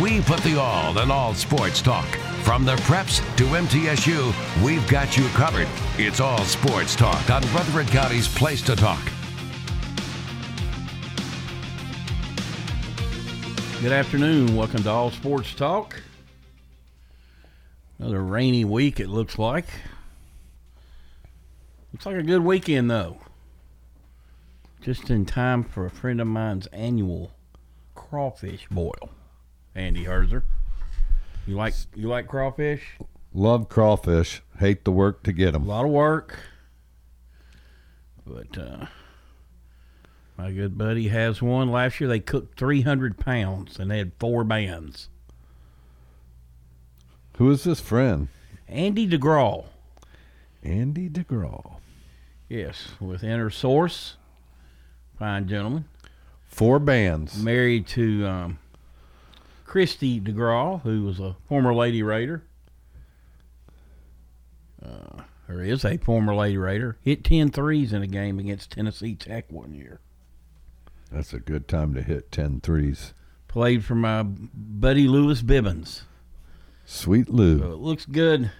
[0.00, 2.06] We put the all in all sports talk.
[2.42, 5.68] From the preps to MTSU, we've got you covered.
[5.96, 9.02] It's all sports talk on Rutherford County's Place to Talk.
[13.80, 14.56] Good afternoon.
[14.56, 16.02] Welcome to All Sports Talk.
[18.00, 19.66] Another rainy week, it looks like.
[21.92, 23.18] Looks like a good weekend, though.
[24.80, 27.30] Just in time for a friend of mine's annual
[28.10, 29.10] crawfish boil.
[29.74, 30.42] Andy Herzer.
[31.46, 32.82] You like you like crawfish?
[33.32, 34.42] Love crawfish.
[34.58, 35.62] Hate the work to get them.
[35.62, 36.36] A lot of work.
[38.26, 38.86] But uh,
[40.36, 41.70] my good buddy has one.
[41.70, 45.08] Last year they cooked 300 pounds and they had four bands.
[47.36, 48.28] Who is this friend?
[48.68, 49.66] Andy DeGraw.
[50.62, 51.76] Andy DeGraw.
[52.48, 54.16] Yes, with Inner Source.
[55.18, 55.84] Fine gentleman.
[56.50, 57.42] Four bands.
[57.42, 58.58] Married to um,
[59.64, 62.42] Christy DeGraw, who was a former Lady Raider.
[64.84, 66.98] Uh, or is a former Lady Raider.
[67.02, 70.00] Hit 10 threes in a game against Tennessee Tech one year.
[71.10, 73.14] That's a good time to hit 10 threes.
[73.48, 76.02] Played for my buddy Lewis Bivens.
[76.84, 77.60] Sweet Lou.
[77.60, 78.50] So it looks good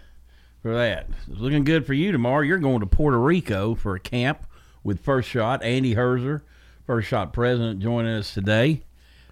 [0.63, 1.09] for that.
[1.29, 2.43] It's looking good for you tomorrow.
[2.43, 4.47] You're going to Puerto Rico for a camp
[4.83, 5.63] with First Shot.
[5.63, 6.43] Andy Herzer,
[6.87, 8.83] First Shot president, joining us today.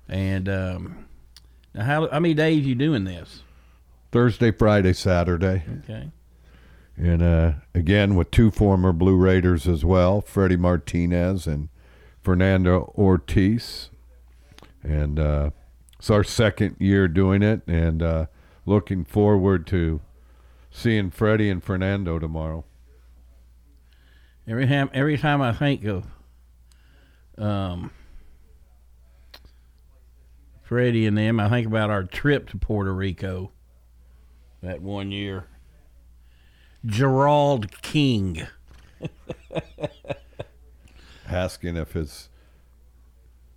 [0.09, 1.07] And um,
[1.75, 3.43] now, how, how many days you doing this?
[4.11, 5.65] Thursday, Friday, Saturday.
[5.81, 6.11] Okay.
[6.97, 11.69] And uh, again, with two former Blue Raiders as well Freddie Martinez and
[12.23, 13.91] Fernando Ortiz.
[14.83, 15.51] And uh,
[15.99, 17.63] it's our second year doing it.
[17.67, 18.27] And uh,
[18.67, 20.01] looking forward to
[20.71, 22.65] seeing Freddie and Fernando tomorrow.
[24.47, 26.07] Every time, every time I think of
[27.39, 27.91] um,
[30.63, 33.53] Freddie and them, I think about our trip to Puerto Rico
[34.63, 35.47] that one year.
[36.85, 38.47] Gerald King.
[41.29, 42.29] asking if his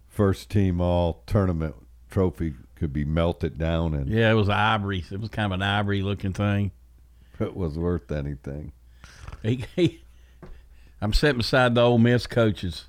[0.07, 1.75] first team all tournament
[2.09, 5.05] trophy could be melted down and Yeah, it was ivory.
[5.11, 6.71] It was kind of an ivory looking thing.
[7.39, 8.73] it was worth anything.
[9.41, 10.03] He, he,
[11.01, 12.87] I'm sitting beside the Ole Miss coaches,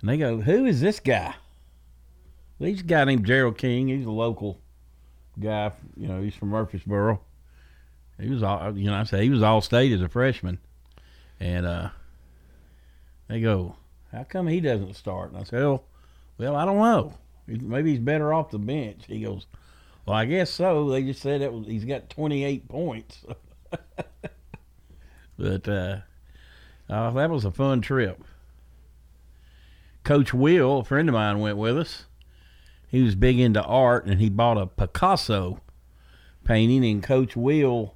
[0.00, 1.34] and they go, "Who is this guy?"
[2.58, 3.88] He's a guy named Gerald King.
[3.88, 4.60] He's a local
[5.38, 5.72] guy.
[5.96, 7.20] You know, he's from Murfreesboro.
[8.20, 10.58] He was all, you know, I say he was all state as a freshman,
[11.38, 11.90] and uh,
[13.28, 13.76] they go,
[14.12, 15.84] "How come he doesn't start?" And I said, "Well,
[16.38, 17.14] well, I don't know.
[17.46, 19.46] Maybe he's better off the bench." He goes,
[20.04, 20.90] "Well, I guess so.
[20.90, 23.24] They just said it was, he's got 28 points."
[25.38, 25.98] But uh,
[26.90, 28.22] uh, that was a fun trip.
[30.08, 32.06] Coach Will, a friend of mine, went with us.
[32.90, 35.60] He was big into art, and he bought a Picasso
[36.44, 36.82] painting.
[36.82, 37.94] And Coach Will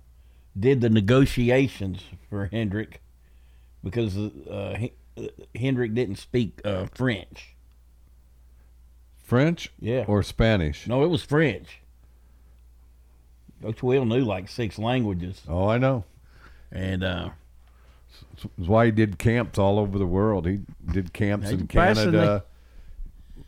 [0.55, 3.01] did the negotiations for Hendrick
[3.83, 5.23] because uh, uh,
[5.55, 7.57] Hendrick didn't speak uh, French.
[9.25, 10.05] French Yeah.
[10.07, 10.87] or Spanish?
[10.87, 11.81] No, it was French.
[13.63, 16.05] Coach Will knew like six languages, Oh, I know.
[16.71, 17.31] and uh,
[18.57, 20.47] That's why he did camps all over the world.
[20.47, 20.61] He
[20.93, 21.67] did camps in.
[21.67, 22.45] Canada,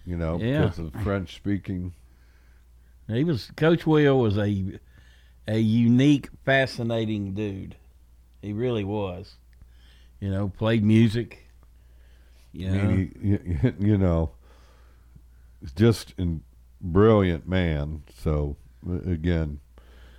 [0.07, 0.63] you know, Yeah.
[0.63, 1.93] because of French speaking.
[3.09, 4.79] He was Coach Will was a
[5.47, 7.77] a unique, fascinating dude.
[8.41, 9.37] He really was.
[10.21, 11.51] You know, played music.
[12.53, 13.29] You I know, mean, he,
[13.69, 14.31] you, you know,
[15.77, 16.39] just a
[16.81, 18.05] brilliant man.
[18.17, 18.57] So,
[19.07, 19.61] again,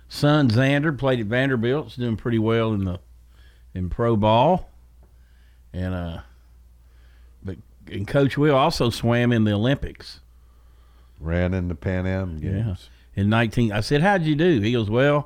[0.08, 1.86] son Xander played at Vanderbilt.
[1.86, 3.00] He's doing pretty well in the
[3.76, 4.70] in pro ball.
[5.72, 6.18] And uh,
[7.44, 7.56] but
[7.90, 10.20] and Coach Will also swam in the Olympics
[11.20, 12.50] ran in the Pan Am Yeah.
[12.50, 12.90] games.
[13.14, 13.72] in nineteen.
[13.72, 15.18] I said, "How'd you do?" He goes, "Well,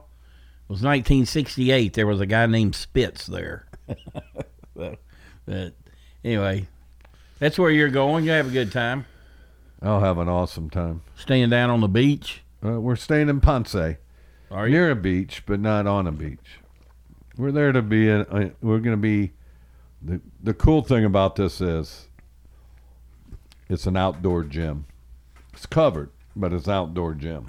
[0.69, 1.94] it was 1968.
[1.94, 3.67] There was a guy named Spitz there."
[4.76, 4.99] but,
[5.46, 5.75] but
[6.25, 6.67] anyway,
[7.38, 8.25] That's where you're going.
[8.25, 9.06] You have a good time.
[9.82, 11.00] I'll have an awesome time.
[11.17, 12.43] Staying down on the beach.
[12.64, 13.96] Uh, we're staying in Ponce, Are
[14.50, 14.69] you?
[14.75, 16.59] near a beach, but not on a beach.
[17.40, 18.06] We're there to be.
[18.06, 19.32] In, uh, we're going to be.
[20.02, 22.08] The the cool thing about this is,
[23.70, 24.84] it's an outdoor gym.
[25.54, 27.46] It's covered, but it's outdoor gym,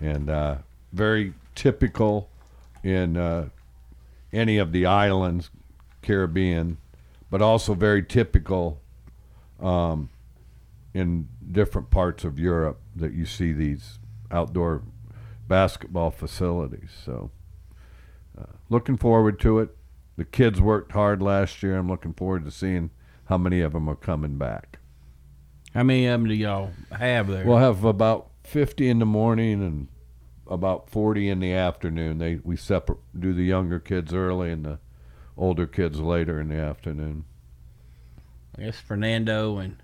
[0.00, 0.56] and uh,
[0.94, 2.30] very typical
[2.82, 3.50] in uh,
[4.32, 5.50] any of the islands,
[6.00, 6.78] Caribbean,
[7.30, 8.80] but also very typical
[9.60, 10.08] um,
[10.94, 13.98] in different parts of Europe that you see these
[14.30, 14.82] outdoor
[15.48, 16.90] basketball facilities.
[17.04, 17.30] So,
[18.38, 19.76] uh, looking forward to it.
[20.16, 21.76] The kids worked hard last year.
[21.76, 22.90] I'm looking forward to seeing
[23.26, 24.78] how many of them are coming back.
[25.74, 27.44] How many of them do y'all have there?
[27.44, 29.88] We'll have about 50 in the morning and
[30.46, 32.18] about 40 in the afternoon.
[32.18, 34.78] They we separate do the younger kids early and the
[35.36, 37.24] older kids later in the afternoon.
[38.56, 39.76] I guess Fernando and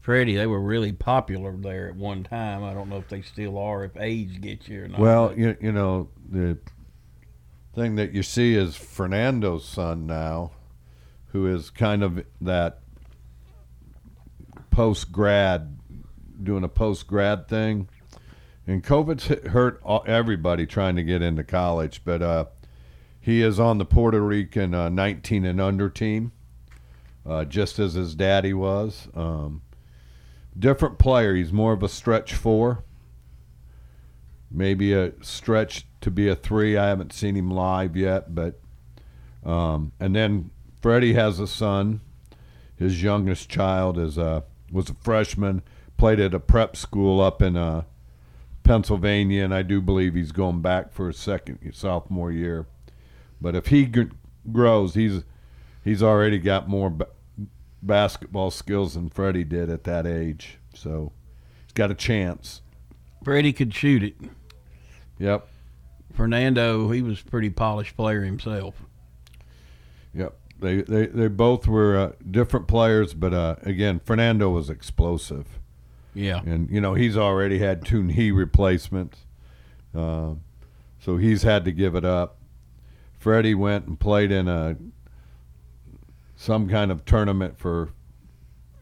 [0.00, 2.62] Freddie, they were really popular there at one time.
[2.62, 5.00] I don't know if they still are, if age gets you or not.
[5.00, 6.58] Well, you, you know, the
[7.78, 10.50] thing that you see is Fernando's son now,
[11.28, 12.80] who is kind of that
[14.70, 15.78] post grad,
[16.42, 17.88] doing a post grad thing.
[18.66, 22.44] And COVID's hurt everybody trying to get into college, but uh,
[23.20, 26.32] he is on the Puerto Rican uh, 19 and under team,
[27.24, 29.06] uh, just as his daddy was.
[29.14, 29.62] Um,
[30.58, 31.34] different player.
[31.34, 32.82] He's more of a stretch four
[34.50, 36.76] maybe a stretch to be a three.
[36.76, 38.60] I haven't seen him live yet, but
[39.44, 40.50] um, and then
[40.80, 42.00] Freddie has a son.
[42.76, 45.62] His youngest child is a was a freshman.
[45.96, 47.82] Played at a prep school up in uh,
[48.62, 52.66] Pennsylvania, and I do believe he's going back for a second sophomore year.
[53.40, 54.10] But if he g-
[54.52, 55.24] grows, he's
[55.82, 57.08] he's already got more ba-
[57.82, 60.58] basketball skills than Freddie did at that age.
[60.74, 61.12] So
[61.64, 62.62] he's got a chance.
[63.24, 64.14] Freddie could shoot it.
[65.18, 65.48] Yep.
[66.14, 68.82] Fernando, he was a pretty polished player himself.
[70.14, 70.36] Yep.
[70.60, 75.46] They they, they both were uh, different players, but uh, again, Fernando was explosive,
[76.14, 76.40] Yeah.
[76.44, 79.18] and you know he's already had two knee replacements,
[79.94, 80.34] uh,
[80.98, 82.38] so he's had to give it up.
[83.20, 84.76] Freddie went and played in a
[86.34, 87.90] some kind of tournament for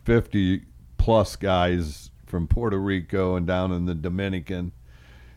[0.04, 0.62] fifty
[0.96, 4.72] plus guys from Puerto Rico and down in the Dominican.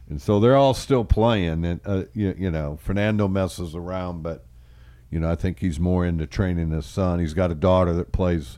[0.09, 4.45] And so they're all still playing, and uh, you, you know Fernando messes around, but
[5.11, 7.19] you know, I think he's more into training his son.
[7.19, 8.57] He's got a daughter that plays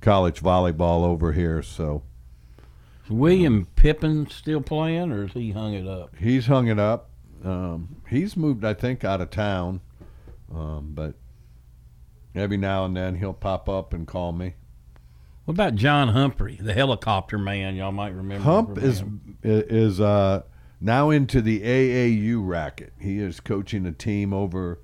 [0.00, 2.02] college volleyball over here, so
[3.04, 6.14] Is William Pippin still playing, or is he hung it up?
[6.16, 7.10] he's hung it up.
[7.42, 9.80] Um, he's moved, I think, out of town,
[10.54, 11.14] um, but
[12.34, 14.54] every now and then he'll pop up and call me.
[15.44, 17.74] What about John Humphrey, the helicopter man?
[17.74, 18.44] Y'all might remember.
[18.44, 19.02] Hump is
[19.42, 20.42] is uh,
[20.84, 22.92] now into the AAU racket.
[23.00, 24.78] He is coaching a team over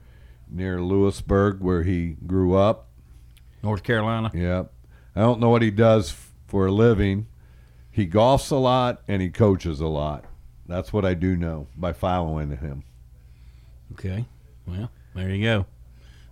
[0.48, 2.88] near Lewisburg, where he grew up.
[3.62, 4.30] North Carolina.
[4.32, 4.64] Yeah.
[5.14, 6.16] I don't know what he does
[6.48, 7.26] for a living.
[7.90, 10.24] He golfs a lot and he coaches a lot.
[10.66, 12.84] That's what I do know by following him.
[13.92, 14.24] Okay.
[14.66, 15.66] Well, there you go.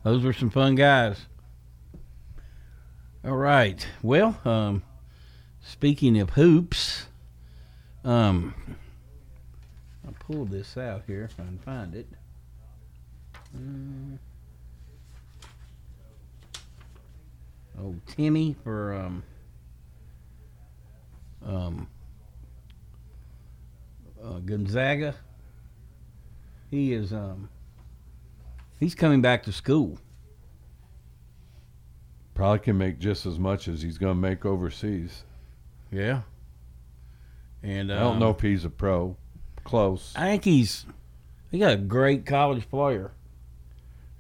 [0.03, 1.27] Those were some fun guys.
[3.23, 3.87] All right.
[4.03, 4.83] Well, um,
[5.61, 7.07] speaking of hoops,
[8.03, 8.55] um,
[10.29, 12.07] I pulled this out here if I can find it.
[13.57, 14.19] Mm.
[17.81, 19.23] Oh, Timme for um,
[21.47, 21.89] um,
[24.23, 25.15] uh, Gonzaga.
[26.71, 27.49] He is um,
[28.81, 29.99] he's coming back to school.
[32.35, 35.25] Probably can make just as much as he's going to make overseas.
[35.91, 36.23] Yeah.
[37.63, 39.17] And I don't um, know if he's a pro.
[39.69, 40.15] Close.
[40.17, 40.87] I think he's
[41.51, 43.13] he got a great college player.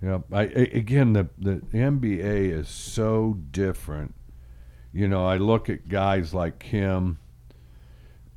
[0.03, 0.19] Yeah.
[0.31, 4.15] I, I again the the NBA is so different.
[4.93, 7.19] You know, I look at guys like him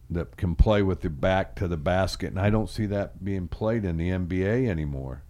[0.10, 3.50] that can play with the back to the basket, and I don't see that being
[3.50, 5.24] played in the NBA anymore,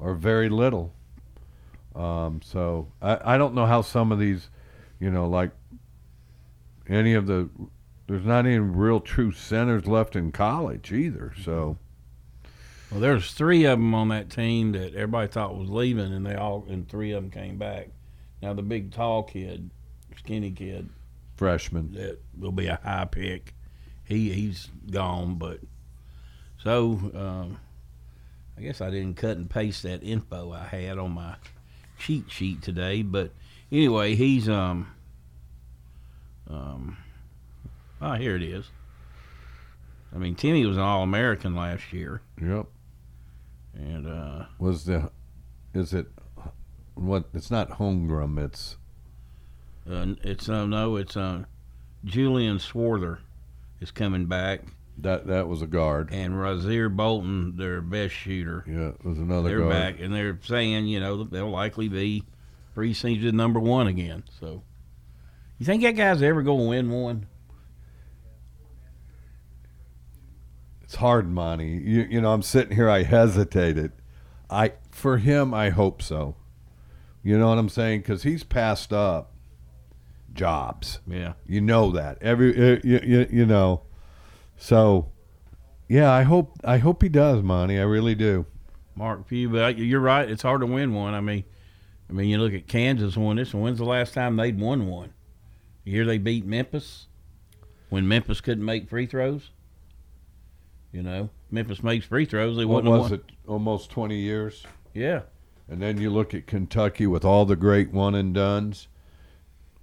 [0.00, 0.92] or very little.
[1.94, 4.50] Um, so I, I don't know how some of these,
[4.98, 5.52] you know, like
[6.88, 7.48] any of the,
[8.06, 11.32] there's not any real true centers left in college either.
[11.42, 11.78] So
[12.90, 16.34] Well, there's three of them on that team that everybody thought was leaving, and they
[16.34, 17.88] all and three of them came back.
[18.42, 19.70] Now the big tall kid,
[20.16, 20.88] skinny kid,
[21.36, 23.54] freshman that will be a high pick.
[24.04, 25.60] He he's gone, but
[26.62, 27.58] so um,
[28.56, 31.36] I guess I didn't cut and paste that info I had on my
[31.98, 33.02] cheat sheet today.
[33.02, 33.32] But
[33.72, 34.92] anyway, he's um
[36.48, 36.98] Um,
[38.00, 38.70] oh, here it is.
[40.14, 42.66] I mean, Timme was an All American last year, Yep.
[43.74, 45.10] and uh, Was the
[45.74, 46.06] is it
[46.94, 47.24] what?
[47.34, 48.38] It's not Holmgren.
[48.42, 48.76] It's
[49.90, 51.44] uh, it's uh, no, it's uh,
[52.04, 53.18] Julian Strawther
[53.80, 54.62] is coming back,
[54.98, 56.08] that that was a guard.
[56.12, 59.70] and Rasir Bolton, their best shooter, Yeah, it was another they're guard.
[59.72, 62.24] back, and they're saying you know they'll likely be
[62.74, 64.24] preseason number one again.
[64.40, 64.62] So,
[65.58, 67.26] you think that guy's ever going to win one?
[70.86, 71.82] It's hard, Monty.
[71.84, 72.88] You you know, I'm sitting here.
[72.88, 73.90] I hesitated.
[74.48, 76.36] I for him, I hope so.
[77.24, 78.00] You know what I'm saying?
[78.00, 79.32] Because he's passed up
[80.32, 81.00] jobs.
[81.08, 81.32] Yeah.
[81.44, 83.82] You know that every uh, you, you, you know.
[84.56, 85.10] So,
[85.88, 87.80] yeah, I hope I hope he does, Monty.
[87.80, 88.46] I really do.
[88.94, 90.30] Mark Few, but you're right.
[90.30, 91.14] It's hard to win one.
[91.14, 91.42] I mean,
[92.08, 93.52] I mean, you look at Kansas won this.
[93.52, 95.12] When's the last time they'd won one?
[95.84, 97.08] The year they beat Memphis,
[97.88, 99.50] when Memphis couldn't make free throws.
[100.92, 102.56] You know, Memphis makes free throws.
[102.56, 103.24] They What was it?
[103.46, 104.64] Almost 20 years.
[104.94, 105.22] Yeah,
[105.68, 108.88] And then you look at Kentucky with all the great one and duns.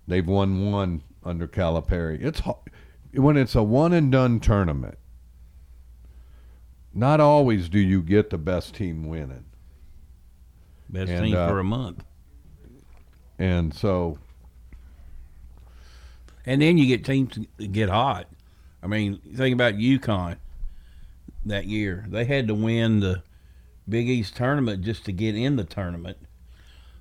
[0.08, 2.20] They've won one under Calipari.
[2.22, 2.42] It's
[3.14, 4.98] when it's a one and done tournament.
[6.94, 9.46] Not always do you get the best team winning,
[10.90, 12.04] best And, team uh, for a month.
[13.40, 14.20] and so
[16.46, 17.38] And then you get teams
[17.72, 18.28] get hot.
[18.82, 20.38] I mean, think about UConn
[21.46, 22.06] that year.
[22.08, 23.24] They had to win the
[23.88, 26.18] Big East tournament just to get in the tournament.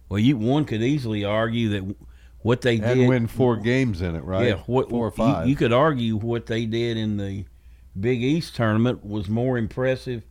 [0.08, 1.96] Well, you one could easily argue that
[2.40, 4.48] what they and did win four games in it, right?
[4.48, 5.48] Yeah, what, four or you- five.
[5.48, 7.44] You, could argue what they did in the
[7.98, 10.24] Big East tournament was more impressive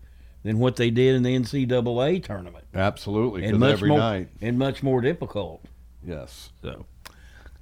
[0.44, 4.82] than what they did in the NCAA tournament, Absolutely, and much more night, and much
[4.82, 5.63] more difficult.
[6.06, 6.51] yes.
[6.63, 6.86] So,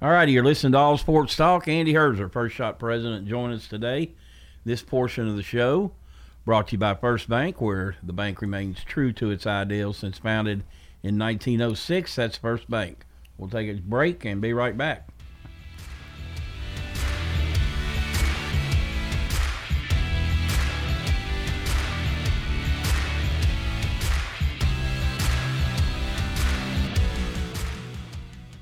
[0.00, 1.68] all righty, you're listening to All Sports Talk.
[1.68, 4.12] Andy Herzer, First Shot President, join us today.
[4.64, 5.92] This portion of the show
[6.44, 10.18] brought to you by First Bank, where the bank remains true to its ideals since
[10.18, 10.64] founded
[11.02, 12.16] in 1906.
[12.16, 13.04] That's First Bank.
[13.38, 15.08] We'll take a break and be right back.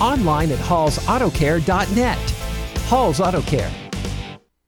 [0.00, 2.30] Online at hallsautocare.net.
[2.88, 3.89] Hall's Auto Care.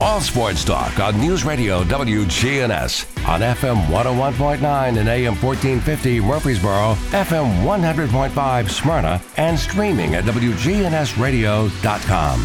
[0.00, 7.64] All Sports Talk on News Radio WGNS on FM 101.9 and AM 1450 Murfreesboro, FM
[7.64, 12.42] 100.5 Smyrna, and streaming at WGNSradio.com.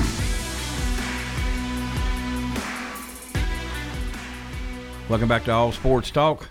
[5.09, 6.47] Welcome back to All Sports Talk.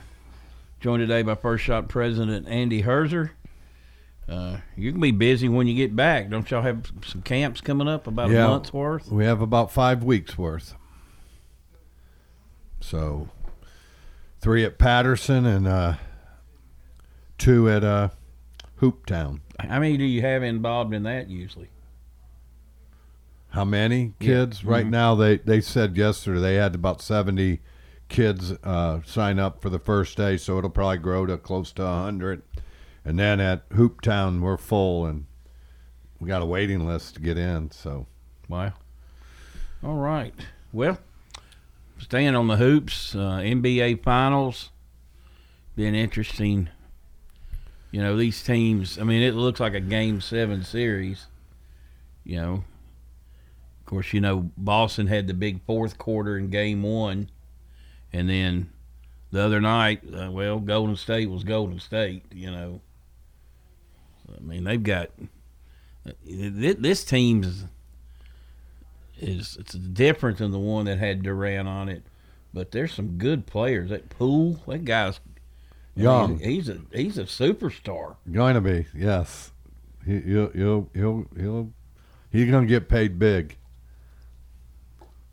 [0.81, 3.31] Joined today by First Shot President Andy Herzer.
[4.29, 6.31] Uh, you can be busy when you get back.
[6.31, 8.45] Don't y'all have some camps coming up about Yeah.
[8.45, 9.11] a month's worth?
[9.11, 10.75] We have about five weeks worth.
[12.81, 13.29] So,
[14.41, 15.95] three at Patterson and uh,
[17.39, 18.09] two at uh,
[18.81, 19.41] Hooptown.
[19.59, 21.69] How many do you have involved in that usually?
[23.51, 24.27] How many Yeah.
[24.27, 24.65] kids?
[24.65, 24.91] Right Mhm.
[24.91, 27.61] now, they, they said yesterday they had about 70
[28.09, 31.83] kids uh, sign up for the first day, so it'll probably grow to close to
[31.83, 32.43] 100.
[33.05, 35.27] And then at Hooptown, we're full, and
[36.21, 37.71] we got a waiting list to get in.
[37.71, 38.07] So,
[38.49, 38.73] Wow.
[39.85, 40.35] All right.
[40.73, 40.99] Well,
[42.01, 44.71] staying on the hoops, uh, NBA Finals,
[45.77, 46.69] been interesting.
[47.91, 51.27] You know, these teams, I mean, it looks like a game seven series.
[52.25, 52.65] You know,
[53.81, 57.31] of course, you know, Boston had the big fourth quarter in game one.
[58.13, 58.71] And then
[59.31, 62.81] the other night, uh, well, Golden State was Golden State, you know.
[64.37, 65.11] I mean, they've got
[66.07, 67.65] uh, this team's
[69.23, 72.03] is it's different than the one that had Durant on it,
[72.53, 73.91] but there's some good players.
[73.91, 75.21] That Poole, that guy's
[75.97, 76.39] I Young.
[76.39, 78.17] mean, he's a he's a superstar.
[78.31, 79.53] going to be, yes.
[80.07, 81.73] He, he'll, he'll, he'll, he'll,
[82.31, 83.57] he's going to get paid big.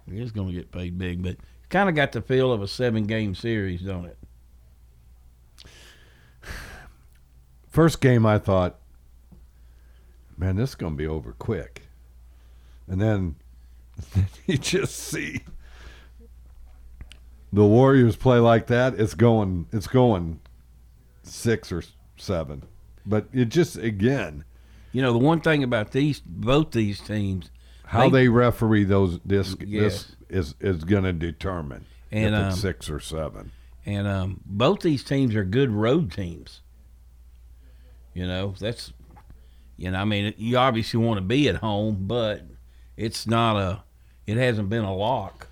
[0.09, 1.37] He is going to get paid big, but
[1.69, 4.17] kind of got the feel of a seven game series, don't it?
[7.69, 8.79] First game, I thought,
[10.37, 11.83] man, this is going to be over quick.
[12.87, 13.35] And then
[14.45, 15.41] you just see
[17.51, 18.99] the Warriors play like that.
[18.99, 20.39] It's going, it's going
[21.23, 21.83] six or
[22.17, 22.63] seven.
[23.05, 24.43] But it just, again,
[24.91, 27.49] You know, the one thing about these both these teams,
[27.85, 29.69] how They- they, referee those this Yes.
[29.69, 33.51] this is is going to determine And, if it's um, six or seven.
[33.85, 36.61] and um, both these teams are good road teams.
[38.13, 38.91] You know, that's
[39.77, 42.41] you know, I mean, you obviously want to be at home, but
[42.97, 43.83] it's not a,
[44.27, 45.47] it hasn't been a lock.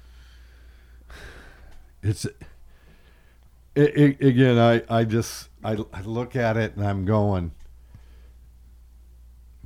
[2.04, 2.38] It's it,
[3.76, 4.60] it, again.
[4.60, 7.52] I I just I, I look at it and I'm going.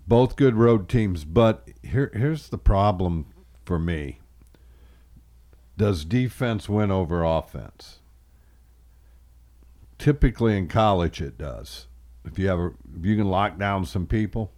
[0.08, 3.28] Both good road teams, but here here's the problem
[3.66, 4.20] for me.
[5.78, 8.00] Does defense win over offense?
[9.98, 11.88] Typically in college, it does.
[12.26, 12.68] If you have a,
[12.98, 14.52] if you can lock down some people,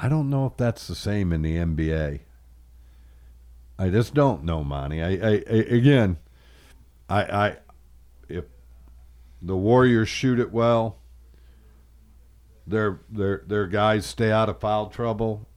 [0.00, 2.20] I don't know if that's the same in the NBA.
[3.78, 5.02] I just don't know, Monty.
[5.02, 6.16] I, I, I again,
[7.08, 7.56] I, I,
[8.28, 8.44] if
[9.40, 10.98] the Warriors shoot it well,
[12.66, 15.48] their their their guys stay out of foul trouble.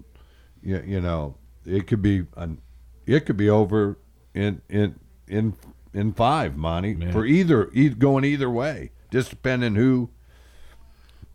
[0.61, 2.59] You, you know, it could be an,
[3.05, 3.97] it could be over
[4.33, 5.55] in in in
[5.93, 7.11] in five, Monty, Yeah.
[7.11, 10.09] for either, either going either way, just depending who.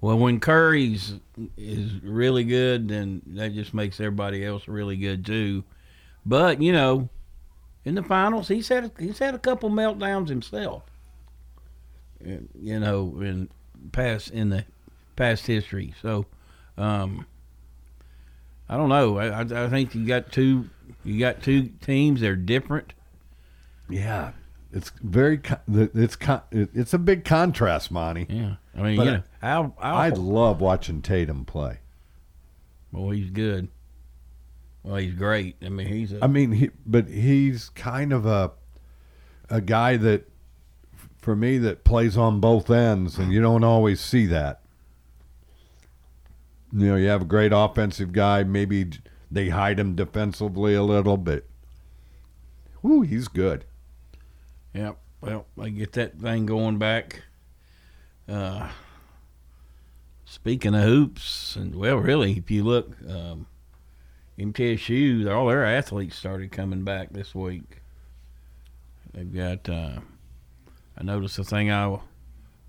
[0.01, 1.15] Well, when Curry's
[1.57, 5.65] is really good, then that just makes everybody else really good too.
[6.27, 7.09] But you know,
[7.85, 10.83] in the finals, he's had he's had a couple meltdowns himself.
[12.21, 13.49] And, you know, in
[13.93, 14.65] past in the
[15.15, 15.95] past history.
[16.03, 16.27] So,
[16.77, 17.27] um,
[18.69, 19.19] I don't know.
[19.19, 20.69] I, I I think you got two
[21.05, 22.21] you got two teams.
[22.21, 22.93] They're different.
[23.89, 24.33] Yeah,
[24.73, 26.17] it's very it's
[26.51, 28.27] it's a big contrast, Monty.
[28.29, 31.79] Yeah, I mean, But you know, Al, Al, I love watching Tatum play.
[32.91, 33.69] well, he's good.
[34.87, 35.57] Well, he's great.
[35.63, 38.53] I mean, he's a I mean, he, but he's kind of a
[39.51, 40.29] a guy that,
[41.19, 44.61] for me, that plays on both ends, and you don't always see that.
[46.73, 48.45] You know, you have a great offensive guy.
[48.45, 48.91] Maybe
[49.29, 51.49] they hide him defensively a little, bit.
[52.81, 53.65] whoo, he's good.
[54.73, 57.23] Yeah, well, I get that thing going back.
[58.29, 58.69] Uh,
[60.25, 63.47] speaking of hoops, and well, really, if you look, um,
[64.39, 67.81] MTSU, all their athletes started coming back this week.
[69.13, 69.69] They've got.
[69.69, 70.01] Uh,
[70.99, 71.99] I noticed the thing I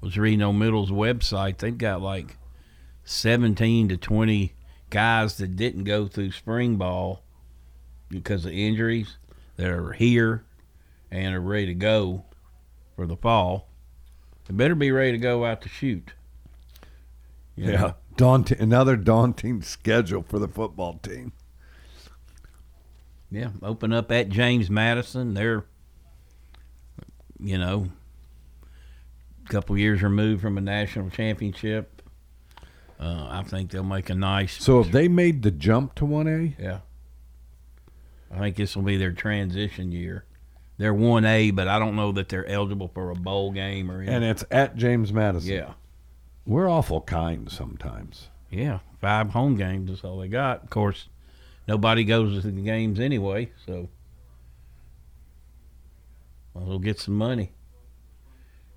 [0.01, 1.58] was reading on Middle's website.
[1.58, 2.38] They've got like
[3.03, 4.53] seventeen to twenty
[4.89, 7.23] guys that didn't go through spring ball
[8.10, 9.17] because of injuries
[9.58, 10.45] that are here
[11.12, 12.23] and are ready to go
[12.95, 13.67] for the fall.
[14.47, 16.13] They better be ready to go out to shoot.
[17.58, 17.95] You know?
[18.15, 18.60] daunting.
[18.62, 21.34] Another daunting schedule for the football team.
[23.30, 25.34] Yeah, open up at James Madison.
[25.34, 25.66] They're,
[27.40, 27.88] you know,
[29.46, 32.02] a couple years removed from a national championship.
[33.00, 34.63] Uh, I think they'll make a nice.
[34.63, 36.56] So if they made the jump to one A?
[36.62, 36.80] Yeah.
[38.32, 40.26] I think this will be their transition year.
[40.78, 43.98] They're one A, but I don't know that they're eligible for a bowl game or
[43.98, 44.16] anything.
[44.16, 45.52] And it's at James Madison.
[45.54, 45.74] yeah,
[46.46, 48.30] We're awful kind sometimes.
[48.50, 50.63] yeah, five home games is all they got.
[50.63, 51.08] Of course,
[51.67, 53.89] nobody goes to the games anyway, so
[56.53, 57.51] we'll get some money.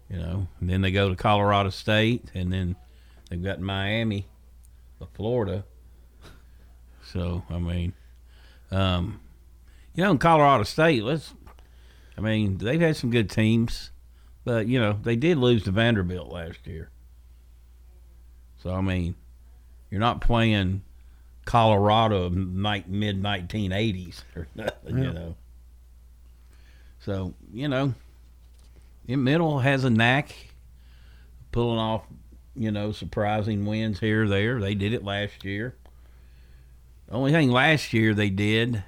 [0.09, 2.75] You know, and then they go to Colorado State, and then
[3.29, 4.27] they've got Miami,
[5.15, 5.65] Florida.
[7.13, 7.93] So I mean,
[8.71, 9.21] um,
[9.95, 11.35] you know, in Colorado State, let's.
[12.19, 13.93] I mean, they've had some good teams,
[14.45, 16.91] but you know they did lose to Vanderbilt last year.
[18.63, 19.15] So I mean,
[19.91, 20.83] you're not playing
[21.51, 25.05] Colorado of mid 1980s or nothing, yeah.
[25.05, 25.37] you know.
[27.01, 27.93] So you know,
[29.09, 30.33] in middle has a knack
[31.51, 32.05] pulling off,
[32.55, 34.61] you know, surprising wins here or there.
[34.61, 35.75] They did it last year.
[37.09, 38.85] The only thing last year they did,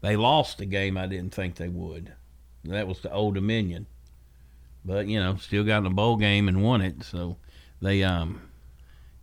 [0.00, 2.12] they lost a game I didn't think they would.
[2.62, 3.88] That was the Old Dominion.
[4.84, 7.02] But, you know, still got in a bowl game and won it.
[7.02, 7.36] So
[7.82, 8.42] they um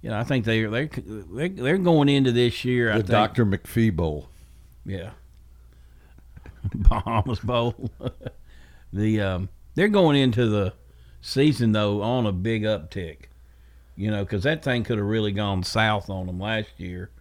[0.02, 2.88] you know, I think they they they're, they're going into this year.
[2.88, 3.46] The I think, Dr.
[3.46, 4.30] McPhee Bowl.
[4.86, 5.12] Yeah.
[6.74, 7.76] Bahamas Bowl.
[8.94, 10.74] the um, they're going into the
[11.22, 13.26] season though on a big uptick.
[13.96, 17.12] You know, because that thing could have really gone south on them last year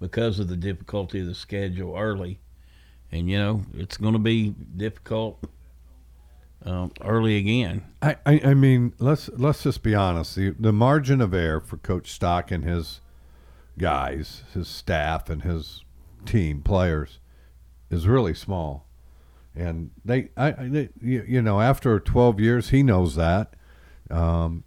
[0.00, 2.40] because of the difficulty of the schedule early,
[3.10, 5.44] and you know it's going to be difficult
[6.64, 7.84] um, early again.
[8.00, 10.36] I, I, I, mean, let's let's just be honest.
[10.36, 13.00] The the margin of error for Coach Stock and his
[13.78, 15.84] guys, his staff, and his
[16.24, 17.18] team players
[17.90, 18.86] is really small.
[19.54, 23.54] And they, I, they, you, you know, after 12 years, he knows that.
[24.10, 24.64] Um,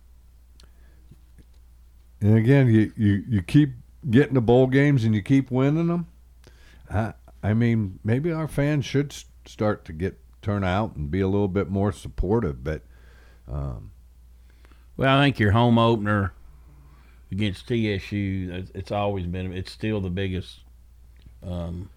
[2.22, 3.74] and again, you, you, you keep
[4.10, 6.08] getting the bowl games and you keep winning them.
[6.90, 9.14] I, I mean, maybe our fans should
[9.46, 12.64] start to get turn out and be a little bit more supportive.
[12.64, 12.84] But
[13.52, 13.92] um,
[14.96, 16.34] well, I think your home opener
[17.32, 20.60] against TSU, it's always been, it's still the biggest
[21.46, 21.90] um,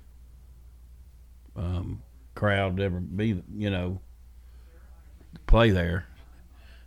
[1.54, 2.02] um,
[2.34, 4.00] crowd to ever be, you know,
[5.46, 6.06] play there.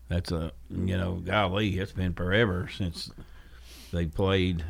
[0.10, 3.12] That's a, you know, golly, it's been forever since
[3.94, 4.66] they played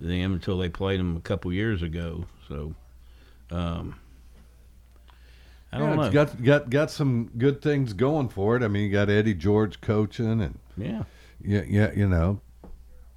[0.00, 2.26] them until they played them a couple years ago.
[2.46, 2.74] So,
[3.50, 3.96] um,
[5.74, 6.02] I don't yeah, know.
[6.02, 8.62] It's got got got some good things going for it.
[8.62, 11.02] I mean, you got Eddie George coaching, and yeah,
[11.42, 11.90] yeah, yeah.
[11.92, 12.40] You know,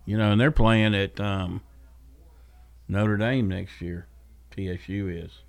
[0.06, 1.62] you know, and they're playing at um,
[2.88, 4.08] Notre Dame next year.
[4.56, 5.44] TSU is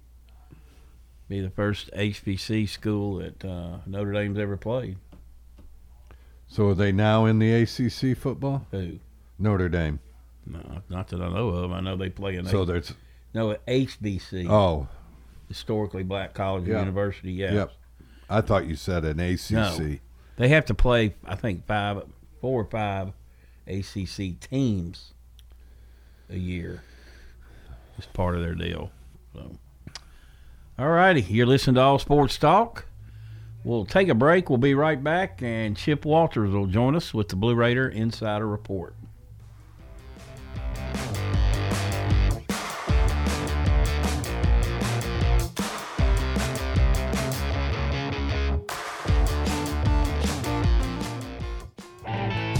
[1.30, 4.98] be the first HBC school that uh, Notre Dame's ever played.
[6.46, 8.66] So are they now in the ACC football?
[8.70, 8.98] Who?
[9.38, 9.98] Notre Dame.
[10.46, 11.72] No, not that I know of.
[11.72, 12.44] I know they play in.
[12.44, 12.94] So H- there's
[13.32, 14.48] no HBC.
[14.50, 14.88] Oh,
[15.48, 17.32] historically black college or university.
[17.32, 17.54] Yes.
[17.54, 17.72] Yep.
[18.30, 19.50] I thought you said an ACC.
[19.50, 19.96] No.
[20.36, 22.02] They have to play, I think, five,
[22.40, 23.12] four or five
[23.66, 25.14] ACC teams
[26.30, 26.82] a year.
[27.96, 28.90] It's part of their deal.
[29.34, 29.58] So,
[30.78, 32.86] all righty, you're listening to All Sports Talk.
[33.64, 34.48] We'll take a break.
[34.48, 38.46] We'll be right back, and Chip Walters will join us with the Blue Raider Insider
[38.46, 38.94] Report.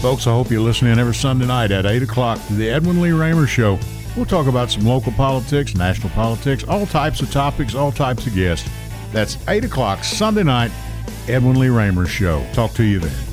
[0.01, 3.11] Folks, I hope you're listening every Sunday night at 8 o'clock to the Edwin Lee
[3.11, 3.81] Raymer Show.
[4.17, 8.33] We'll talk about some local politics, national politics, all types of topics, all types of
[8.33, 8.71] guests.
[9.11, 10.71] That's 8 o'clock Sunday night,
[11.27, 12.47] Edwin Lee Raymer Show.
[12.53, 13.28] Talk to you then.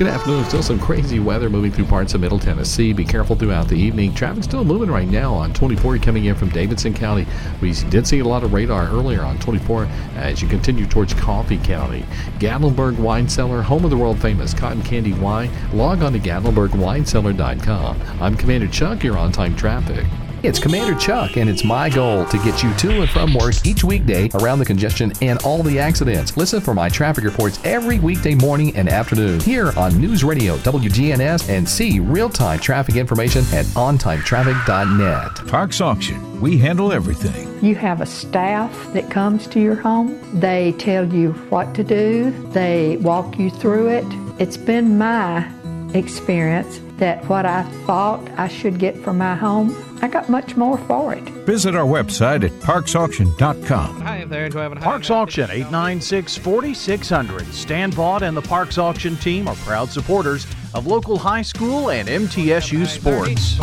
[0.00, 0.46] Good afternoon.
[0.46, 2.94] Still some crazy weather moving through parts of Middle Tennessee.
[2.94, 4.14] Be careful throughout the evening.
[4.14, 7.26] Traffic still moving right now on 24 coming in from Davidson County.
[7.60, 9.84] We did see a lot of radar earlier on 24
[10.16, 12.06] as you continue towards Coffee County.
[12.38, 15.50] Gatlinburg Wine Cellar, home of the world famous cotton candy wine.
[15.74, 18.00] Log on to GatlinburgWineCellar.com.
[18.22, 19.04] I'm Commander Chuck.
[19.04, 20.06] You're on time traffic.
[20.42, 23.84] It's Commander Chuck, and it's my goal to get you to and from work each
[23.84, 26.34] weekday around the congestion and all the accidents.
[26.34, 31.50] Listen for my traffic reports every weekday morning and afternoon here on News Radio WGNS
[31.50, 35.46] and see real time traffic information at ontimetraffic.net.
[35.46, 37.62] Parks Auction, we handle everything.
[37.62, 42.30] You have a staff that comes to your home, they tell you what to do,
[42.52, 44.06] they walk you through it.
[44.38, 45.46] It's been my
[45.92, 50.78] experience that what I thought I should get for my home, I got much more
[50.78, 51.22] for it.
[51.44, 54.00] Visit our website at parksauction.com.
[54.00, 57.46] Hi there, do I have a Parks Auction 896 4600.
[57.52, 62.08] Stan Vaught and the Parks Auction team are proud supporters of local high school and
[62.08, 63.58] MTSU sports.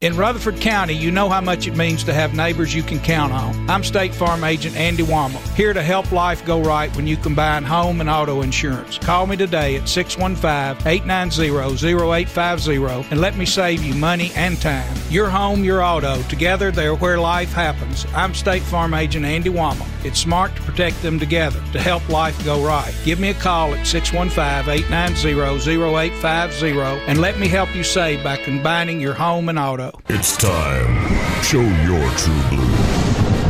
[0.00, 3.32] In Rutherford County, you know how much it means to have neighbors you can count
[3.32, 3.68] on.
[3.68, 7.64] I'm State Farm Agent Andy Womack, here to help life go right when you combine
[7.64, 8.98] home and auto insurance.
[8.98, 14.96] Call me today at 615 890 0850 and let me save you money and time.
[15.10, 16.22] Your home, your auto.
[16.24, 18.06] Together, they're where life happens.
[18.14, 19.86] I'm State Farm Agent Andy Womack.
[20.04, 22.94] It's smart to protect them together to help life go right.
[23.04, 25.40] Give me a call at 615 890
[25.82, 29.92] 0850 and let me help you save by combining your home and auto.
[30.08, 31.42] It's time.
[31.42, 33.08] Show your true blue.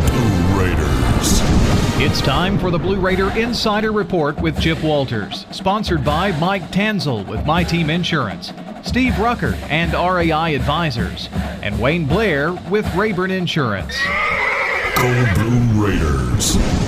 [0.08, 1.40] Blue Raiders.
[2.00, 7.26] It's time for the Blue Raider Insider Report with Chip Walters, sponsored by Mike Tanzel
[7.26, 8.52] with My Team Insurance,
[8.88, 11.28] Steve Rucker and RAI Advisors,
[11.62, 13.94] and Wayne Blair with Rayburn Insurance.
[14.96, 16.87] Go Blue Raiders.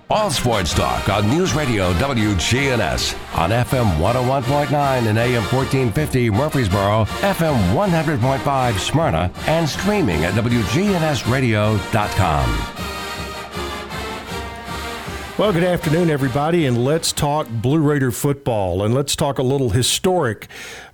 [0.11, 7.73] All sports talk on News Radio WGNS on FM 101.9 and AM 1450 Murfreesboro, FM
[7.73, 12.77] 100.5 Smyrna, and streaming at WGNSradio.com.
[15.37, 19.69] Well, good afternoon, everybody, and let's talk Blue Raider football, and let's talk a little
[19.69, 20.49] historic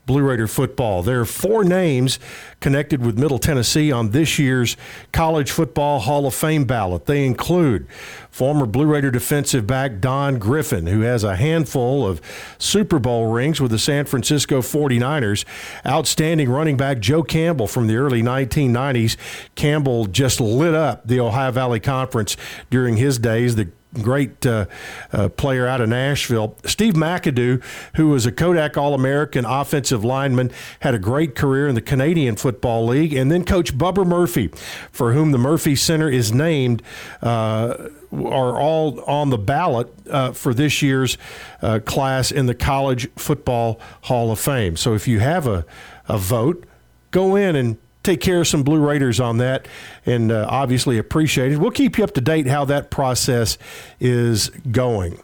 [0.08, 1.04] Blue Raider football.
[1.04, 2.18] There are four names
[2.62, 4.78] connected with Middle Tennessee on this year's
[5.12, 7.08] College Football Hall of Fame ballot.
[7.08, 7.88] They include
[8.32, 12.22] former Blue Raider defensive back Don Griffin, who has a handful of
[12.58, 15.44] Super Bowl rings with the San Francisco 49ers,
[15.86, 19.18] outstanding running back Joe Campbell from the early 1990s.
[19.56, 22.38] Campbell just lit up the Ohio Valley Conference
[22.70, 23.56] during his days.
[23.58, 23.70] The
[24.02, 24.66] great uh,
[25.12, 26.56] uh, player out of Nashville.
[26.66, 27.64] Steve McAdoo,
[27.96, 32.36] who was a Kodak All American offensive lineman, had a great career in the Canadian
[32.36, 33.14] Football League.
[33.14, 34.50] And then Coach Bubba Murphy,
[34.92, 36.82] for whom the Murphy Center is named.
[37.22, 41.18] Uh, are all on the ballot uh, for this year's
[41.62, 44.78] uh, class in the College Football Hall of Fame.
[44.78, 45.66] So if you have a,
[46.08, 46.66] a vote,
[47.12, 49.68] go in and take care of some Blue Raiders on that
[50.06, 51.58] and uh, obviously appreciate it.
[51.58, 53.58] We'll keep you up to date how that process
[54.00, 55.20] is going.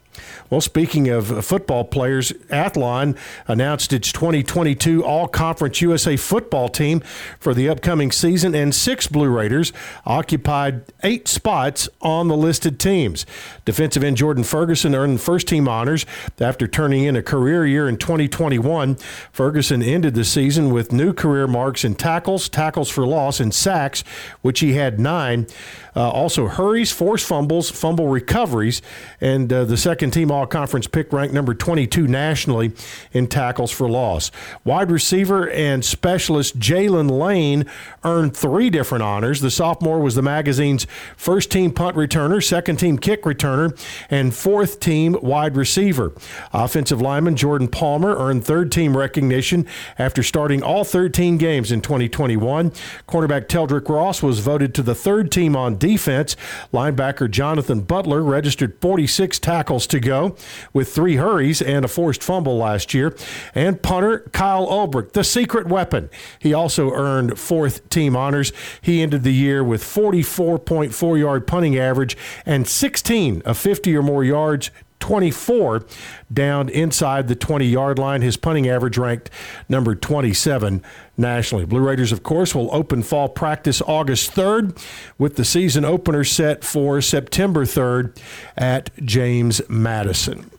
[0.49, 7.01] Well, speaking of football players, Athlon announced its 2022 All Conference USA football team
[7.39, 9.73] for the upcoming season, and six Blue Raiders
[10.05, 13.25] occupied eight spots on the listed teams.
[13.65, 16.05] Defensive end Jordan Ferguson earned first team honors
[16.39, 18.95] after turning in a career year in 2021.
[19.31, 24.03] Ferguson ended the season with new career marks in tackles, tackles for loss, and sacks,
[24.41, 25.47] which he had nine.
[25.95, 28.81] Uh, also, hurries, forced fumbles, fumble recoveries,
[29.21, 32.71] and uh, the second team All Conference pick ranked number 22 nationally
[33.11, 34.31] in tackles for loss.
[34.63, 37.65] Wide receiver and specialist Jaylin Lane
[38.03, 39.41] earned three different honors.
[39.41, 40.85] The sophomore was the magazine's
[41.15, 43.77] first team punt returner, second team kick returner,
[44.09, 46.13] and fourth team wide receiver.
[46.51, 49.65] Offensive lineman Jordan Palmer earned third team recognition
[49.97, 52.71] after starting all 13 games in 2021.
[53.07, 56.35] Cornerback Teldrick Ross was voted to the third team on defense.
[56.73, 60.35] Linebacker Jonathan Butler registered 46 tackles to go
[60.73, 63.15] with three hurries and a forced fumble last year.
[63.55, 66.09] And punter Kyle Ulbricht, the secret weapon.
[66.39, 68.51] He also earned fourth team honors.
[68.81, 74.23] He ended the year with 44.4 yard punting average and 16 of 50 or more
[74.23, 74.71] yards
[75.03, 75.85] 24
[76.31, 78.21] down inside the 20 yard line.
[78.21, 79.29] His punting average ranked
[79.67, 80.81] number 27
[81.17, 81.65] nationally.
[81.65, 84.81] Blue Raiders, of course, will open fall practice August 3rd
[85.17, 88.17] with the season opener set for September 3rd
[88.55, 90.49] at James Madison.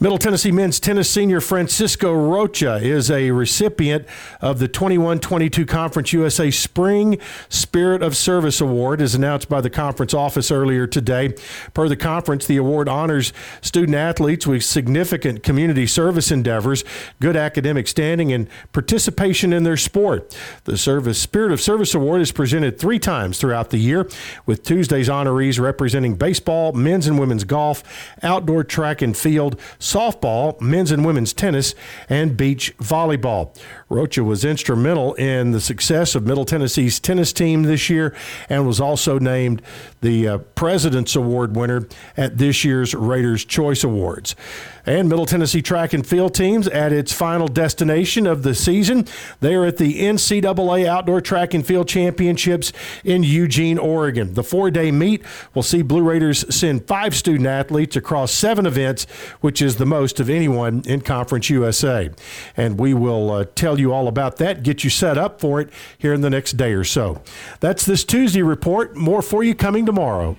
[0.00, 4.06] Middle Tennessee men's tennis senior Francisco Rocha is a recipient
[4.40, 9.68] of the 21 22 Conference USA Spring Spirit of Service Award, as announced by the
[9.68, 11.34] conference office earlier today.
[11.74, 16.84] Per the conference, the award honors student athletes with significant community service endeavors,
[17.18, 20.32] good academic standing, and participation in their sport.
[20.62, 24.08] The Service Spirit of Service Award is presented three times throughout the year,
[24.46, 27.82] with Tuesday's honorees representing baseball, men's and women's golf,
[28.22, 31.74] outdoor track and field softball, men's and women's tennis,
[32.08, 33.56] and beach volleyball.
[33.88, 38.14] Rocha was instrumental in the success of Middle Tennessee's tennis team this year
[38.48, 39.62] and was also named
[40.00, 44.36] the uh, President's Award winner at this year's Raiders Choice Awards.
[44.84, 49.06] And Middle Tennessee track and field teams at its final destination of the season.
[49.40, 52.72] They are at the NCAA Outdoor Track and Field Championships
[53.04, 54.32] in Eugene, Oregon.
[54.32, 55.22] The four day meet
[55.54, 59.04] will see Blue Raiders send five student athletes across seven events,
[59.42, 62.08] which is the most of anyone in Conference USA.
[62.56, 65.70] And we will uh, tell you all about that, get you set up for it
[65.98, 67.22] here in the next day or so.
[67.60, 68.96] That's this Tuesday report.
[68.96, 70.36] More for you coming tomorrow.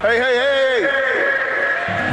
[0.00, 0.61] Hey, hey, hey!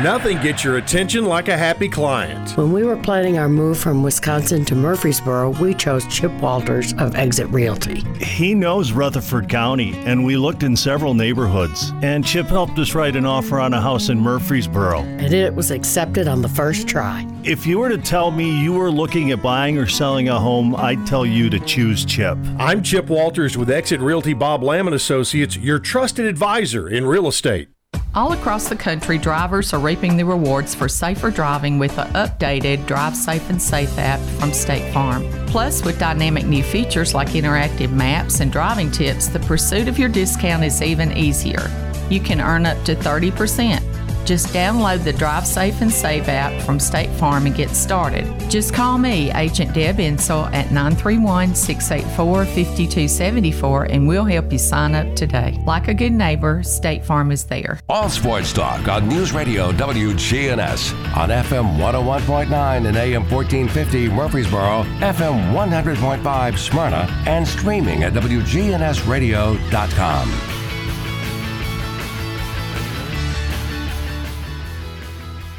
[0.04, 2.56] Nothing gets your attention like a happy client.
[2.56, 7.18] When we were planning our move from Wisconsin to Murfreesboro, we chose Chip Walters of
[7.18, 8.06] Exit Realty.
[8.24, 11.92] He knows Rutherford County, and we looked in several neighborhoods.
[12.02, 15.02] And Chip helped us write an offer on a house in Murfreesboro.
[15.02, 17.28] And it was accepted on the first try.
[17.44, 20.78] If you were to tell me you were looking at buying or selling a home,
[20.78, 22.38] I'd tell you to choose Chip.
[22.58, 27.28] I'm Chip Walters with Exit Realty Bob Lamb and Associates, your trusted advisor in real
[27.28, 27.68] estate.
[28.16, 32.88] All across the country, drivers are reaping the rewards for safer driving with the updated
[32.88, 35.24] Drive Safe and Save app from State Farm.
[35.46, 40.10] Plus, with dynamic new features like interactive maps and driving tips, the pursuit of your
[40.10, 41.70] discount is even easier.
[42.10, 43.99] You can earn up to 30%.
[44.26, 48.26] Just download the Drive Safe and Save app from State Farm and get started.
[48.50, 54.96] Just call me, Agent Deb Insel, at 931 684 5274 and we'll help you sign
[54.96, 55.62] up today.
[55.66, 57.80] Like a good neighbor, State Farm is there.
[57.90, 65.54] All sports talk on News Radio WGNS on FM 101.9 and AM 1450 Murfreesboro, FM
[65.54, 70.49] 100.5 Smyrna, and streaming at WGNSradio.com.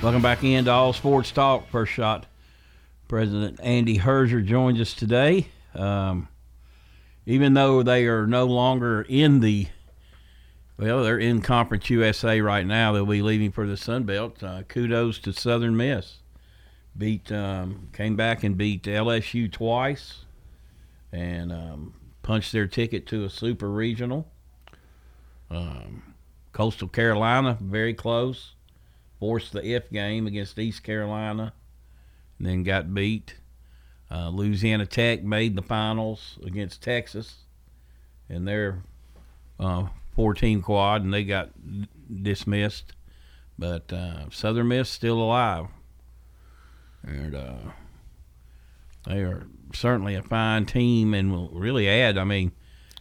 [0.03, 1.69] Welcome back into All Sports Talk.
[1.69, 2.25] First shot.
[3.07, 5.49] President Andy Herzer joins us today.
[5.75, 6.29] Um,
[7.27, 9.67] even though they are no longer in the,
[10.79, 12.93] well, they're in Conference USA right now.
[12.93, 14.43] They'll be leaving for the Sun Belt.
[14.43, 16.21] Uh, kudos to Southern Miss.
[16.97, 20.25] Beat, um, came back and beat LSU twice,
[21.13, 24.27] and um, punched their ticket to a super regional.
[25.51, 26.15] Um,
[26.55, 28.55] Coastal Carolina, very close
[29.21, 31.53] forced the F game against East Carolina,
[32.39, 33.37] and then got beat.
[34.11, 37.45] Uh, Louisiana Tech made the finals against Texas,
[38.29, 38.83] and their
[39.61, 41.51] uh, 14 quad, and they got
[42.23, 42.95] dismissed.
[43.59, 45.67] But uh, Southern Miss still alive,
[47.07, 47.59] and uh,
[49.07, 52.19] they are certainly a fine team, and will really add.
[52.19, 52.53] I mean.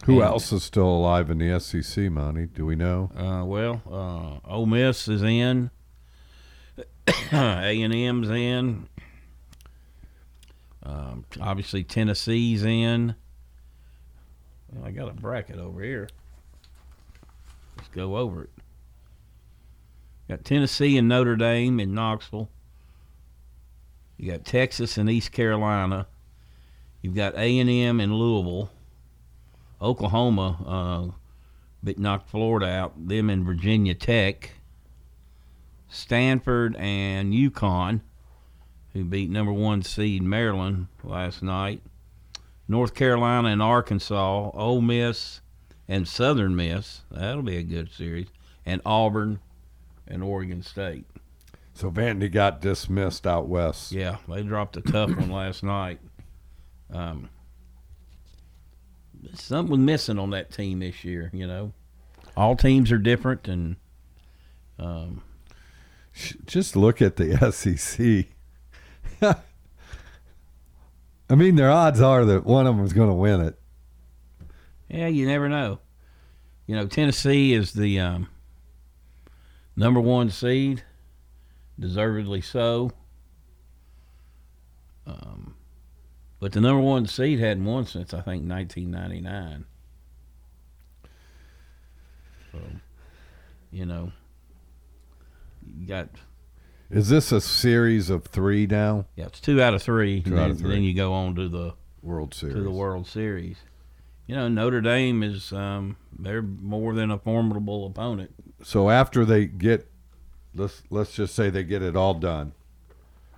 [0.04, 2.46] Who and, else is still alive in the SEC, Monty?
[2.46, 3.10] Do we know?
[3.14, 5.70] Uh, well, uh, Ole Miss is in.
[7.32, 8.88] A and M's in.
[10.82, 13.14] Um, obviously Tennessee's in.
[14.72, 16.08] Well, I got a bracket over here.
[17.76, 18.50] Let's go over it.
[20.28, 22.48] Got Tennessee and Notre Dame in Knoxville.
[24.16, 26.06] You got Texas and East Carolina.
[27.02, 28.70] You've got A and M in Louisville.
[29.80, 31.14] Oklahoma
[31.84, 33.08] uh, knocked Florida out.
[33.08, 34.50] Them in Virginia Tech.
[35.90, 38.00] Stanford and UConn,
[38.92, 41.82] who beat number one seed Maryland last night.
[42.68, 45.40] North Carolina and Arkansas, Ole Miss
[45.88, 47.02] and Southern Miss.
[47.10, 48.28] That'll be a good series.
[48.64, 49.40] And Auburn
[50.06, 51.04] and Oregon State.
[51.74, 53.90] So Vandy got dismissed out west.
[53.90, 55.98] Yeah, they dropped a tough one last night.
[56.92, 57.28] Um,
[59.34, 61.30] something was missing on that team this year.
[61.32, 61.72] You know,
[62.36, 63.76] all teams are different, and
[64.78, 65.22] um,
[66.46, 68.26] just look at the SEC.
[71.30, 73.58] I mean, their odds are that one of them is going to win it.
[74.88, 75.78] Yeah, you never know.
[76.66, 78.28] You know, Tennessee is the um,
[79.76, 80.82] number one seed,
[81.78, 82.90] deservedly so.
[85.06, 85.54] Um,
[86.40, 89.66] but the number one seed hadn't won since I think 1999.
[92.50, 92.58] So,
[93.70, 94.12] you know,
[95.78, 96.08] you got.
[96.90, 99.06] Is this a series of three now?
[99.14, 100.22] Yeah, it's two out of three.
[100.22, 100.70] Two and out then, of three.
[100.70, 102.56] Then you go on to the World Series.
[102.56, 103.58] To the World Series.
[104.26, 108.32] You know, Notre Dame is um, they're more than a formidable opponent.
[108.62, 109.90] So after they get,
[110.54, 112.52] let's let's just say they get it all done,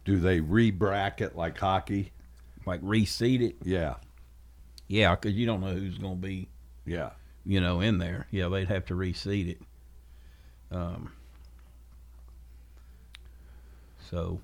[0.04, 2.12] do they re-bracket like hockey?
[2.66, 3.56] Like reseed it?
[3.62, 3.94] Yeah.
[4.88, 6.48] Yeah, because you don't know who's going to be.
[6.84, 7.10] Yeah.
[7.44, 8.26] You know, in there.
[8.30, 9.60] Yeah, they'd have to reseed it.
[10.70, 11.12] Um,
[14.12, 14.42] so,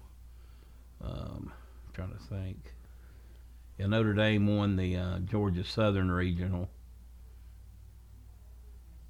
[1.05, 2.75] um, I'm trying to think.
[3.79, 6.71] Yeah, Notre Dame won the uh, Georgia Southern Regional.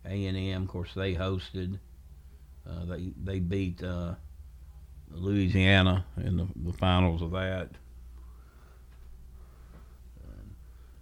[0.05, 1.79] A and M, of course, they hosted.
[2.69, 4.15] Uh, they they beat uh,
[5.13, 7.71] Louisiana in the, the finals of that.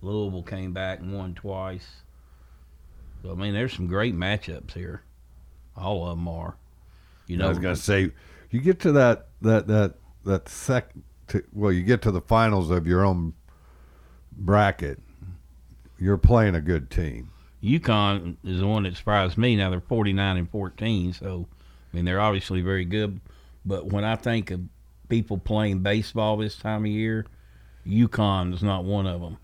[0.03, 2.03] Louisville came back and won twice.
[3.23, 5.03] So I mean, there's some great matchups here.
[5.75, 6.57] All of them are.
[7.27, 8.13] You know, I was gonna say,
[8.51, 9.95] you get to that that that
[10.25, 10.93] that sec.
[11.29, 13.35] To, well, you get to the finals of your own
[14.33, 15.01] bracket.
[15.99, 17.31] You're playing a good team.
[17.63, 19.57] UConn is the one that surprised me.
[19.57, 21.47] Now they're 49 and 14, so
[21.93, 23.21] I mean they're obviously very good.
[23.65, 24.61] But when I think of
[25.09, 27.27] people playing baseball this time of year,
[27.87, 29.39] UConn is not one of them.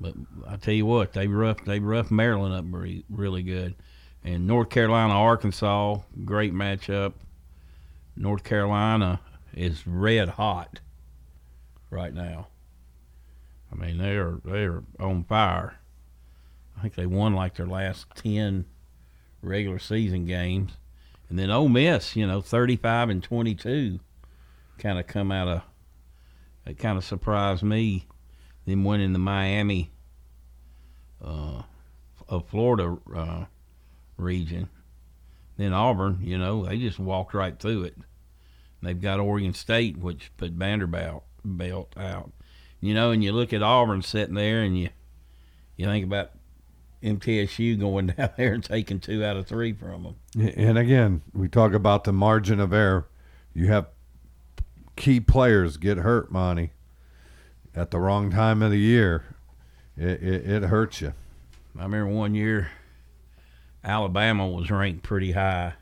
[0.00, 0.14] But
[0.48, 3.76] I tell you what, they rough they rough Maryland up really, really good,
[4.24, 7.14] and North Carolina Arkansas great matchup.
[8.16, 9.20] North Carolina
[9.54, 10.80] is red hot
[11.90, 12.48] right now.
[13.70, 15.78] I mean they're they're on fire.
[16.76, 18.66] I think they won like their last ten
[19.40, 20.72] regular season games,
[21.28, 24.00] and then Ole Miss, you know, thirty-five and twenty-two,
[24.78, 25.62] kind of come out of.
[26.64, 28.06] It kind of surprised me,
[28.66, 29.90] them winning the Miami,
[31.20, 31.62] uh,
[32.28, 33.44] of Florida uh,
[34.16, 34.68] region.
[35.56, 37.96] Then Auburn, you know, they just walked right through it.
[38.82, 42.32] They've got Oregon State, which put Vanderbilt belt out.
[42.80, 44.88] You know, and you look at Auburn sitting there, and you
[45.76, 46.32] you think about
[47.02, 50.52] MTSU going down there and taking two out of three from them.
[50.56, 53.08] And again, we talk about the margin of error.
[53.54, 53.86] You have
[54.96, 56.72] key players get hurt, Monty,
[57.74, 59.36] at the wrong time of the year.
[59.96, 61.12] It, it, it hurts you.
[61.78, 62.70] I remember one year
[63.84, 65.74] Alabama was ranked pretty high.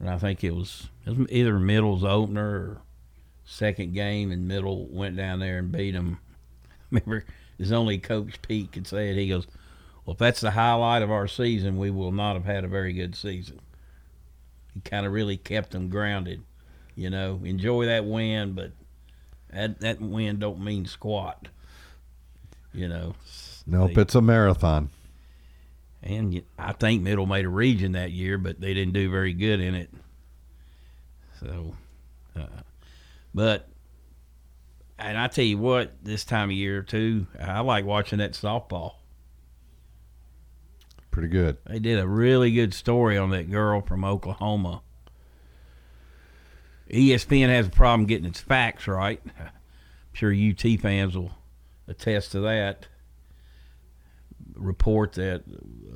[0.00, 2.78] And I think it was, it was either Middle's opener or
[3.44, 6.18] second game, and Middle went down there and beat them.
[6.90, 7.24] Remember,
[7.58, 9.16] his only Coach Pete could say it.
[9.16, 9.46] He goes,
[10.04, 12.92] Well, if that's the highlight of our season, we will not have had a very
[12.92, 13.60] good season.
[14.74, 16.42] He kind of really kept them grounded.
[16.96, 18.72] You know, enjoy that win, but
[19.52, 21.48] that, that win don't mean squat.
[22.72, 23.14] You know,
[23.66, 24.90] Nope, They- it's a marathon.
[26.04, 29.58] And I think Middle made a region that year, but they didn't do very good
[29.58, 29.90] in it.
[31.40, 31.74] So,
[32.36, 32.62] uh,
[33.34, 33.68] but
[34.98, 38.96] and I tell you what, this time of year too, I like watching that softball.
[41.10, 41.56] Pretty good.
[41.66, 44.82] They did a really good story on that girl from Oklahoma.
[46.90, 49.22] ESPN has a problem getting its facts right.
[49.38, 49.50] I'm
[50.12, 51.32] sure UT fans will
[51.88, 52.88] attest to that.
[54.54, 55.42] Report that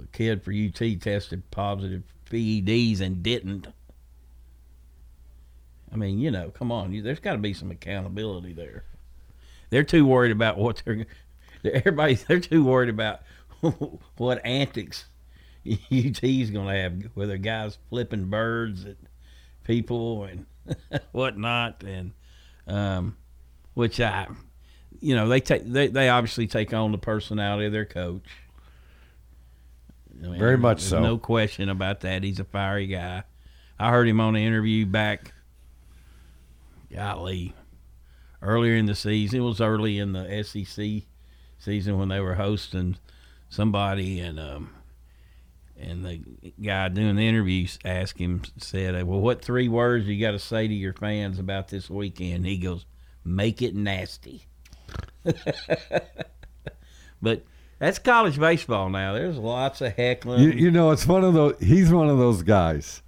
[0.03, 3.69] a kid for UT tested positive PEDs and didn't.
[5.93, 8.85] I mean, you know, come on, you, there's got to be some accountability there.
[9.71, 11.07] They're too worried about what they're.
[11.65, 13.21] Everybody, they're too worried about
[14.17, 15.07] what antics
[15.67, 18.97] UT's going to have, whether guys flipping birds at
[19.65, 20.47] people and
[21.13, 22.13] whatnot, and
[22.67, 23.17] um,
[23.75, 24.27] which I,
[25.01, 28.25] you know, they take they, they obviously take on the personality of their coach.
[30.23, 31.01] I mean, Very much there's so.
[31.01, 32.23] No question about that.
[32.23, 33.25] He's a fiery guy.
[33.79, 35.33] I heard him on an interview back.
[36.93, 37.55] Golly,
[38.43, 39.41] earlier in the season.
[39.41, 41.03] It was early in the SEC
[41.59, 42.97] season when they were hosting
[43.49, 44.71] somebody, and um,
[45.79, 46.21] and the
[46.63, 50.67] guy doing the interviews asked him, said, "Well, what three words you got to say
[50.67, 52.87] to your fans about this weekend?" He goes,
[53.25, 54.47] "Make it nasty."
[57.23, 57.45] but
[57.79, 59.15] that's college baseball now.
[59.15, 60.43] There's lots of heckling.
[60.43, 61.57] You, you know, it's one of those.
[61.61, 63.03] He's one of those guys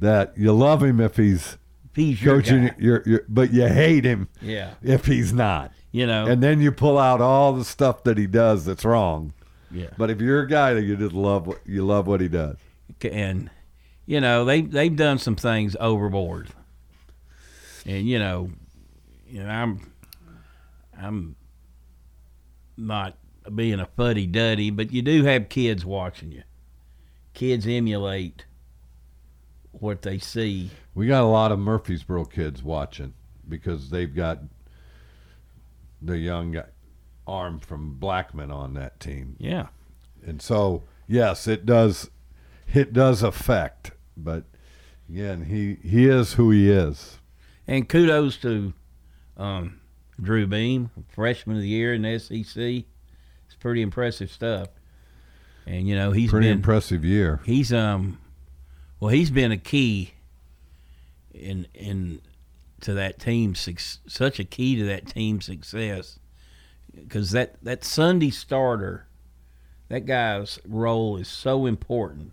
[0.00, 1.56] that you love him if he's,
[1.94, 2.70] he's your coaching.
[2.78, 4.28] Your, your, but you hate him.
[4.40, 4.74] Yeah.
[4.82, 5.72] If he's not.
[5.92, 6.26] You know.
[6.26, 9.34] And then you pull out all the stuff that he does that's wrong.
[9.70, 9.90] Yeah.
[9.96, 12.56] But if you're a guy that you just love, what you love what he does.
[13.02, 13.50] and
[14.06, 16.48] you know they they've done some things overboard,
[17.86, 18.50] and you know,
[19.28, 19.92] you know I'm
[21.00, 21.36] I'm
[22.80, 23.16] not
[23.54, 26.42] being a fuddy duddy, but you do have kids watching you.
[27.34, 28.44] Kids emulate
[29.72, 30.70] what they see.
[30.94, 33.14] We got a lot of Murfreesboro kids watching
[33.48, 34.40] because they've got
[36.02, 36.60] the young
[37.26, 39.36] arm from Blackman on that team.
[39.38, 39.68] Yeah.
[40.24, 42.10] And so, yes, it does
[42.72, 44.44] it does affect, but
[45.08, 47.18] again, he he is who he is.
[47.66, 48.72] And kudos to
[49.36, 49.79] um,
[50.20, 52.56] Drew Beam, freshman of the year in the SEC.
[52.56, 54.68] It's pretty impressive stuff.
[55.66, 57.40] And you know he's Pretty been impressive year.
[57.44, 58.18] He's um,
[58.98, 60.14] well, he's been a key
[61.32, 62.20] in in
[62.80, 66.18] to that team suc- such a key to that team's success
[66.94, 69.06] because that that Sunday starter,
[69.88, 72.32] that guy's role is so important.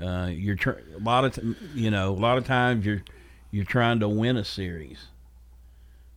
[0.00, 3.02] Uh, you're tr- a lot of t- you know a lot of times you're
[3.50, 5.06] you're trying to win a series,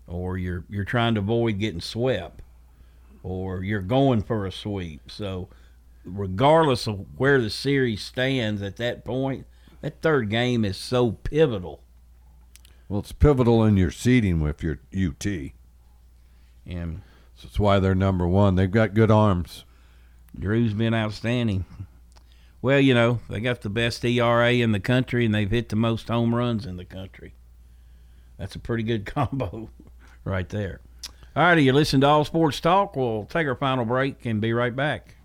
[0.07, 2.41] or you're you're trying to avoid getting swept,
[3.23, 5.11] or you're going for a sweep.
[5.11, 5.49] So,
[6.05, 9.45] regardless of where the series stands at that point,
[9.81, 11.81] that third game is so pivotal.
[12.89, 15.25] Well, it's pivotal in your seeding with your UT.
[16.65, 17.01] And
[17.35, 18.55] so that's why they're number one.
[18.55, 19.65] They've got good arms.
[20.37, 21.65] Drew's been outstanding.
[22.61, 25.75] Well, you know, they got the best ERA in the country and they've hit the
[25.75, 27.33] most home runs in the country.
[28.37, 29.69] That's a pretty good combo
[30.27, 30.81] right there.
[31.35, 32.95] All righty, you listen to All Sports Talk.
[32.95, 35.17] We'll take our final break and be right back.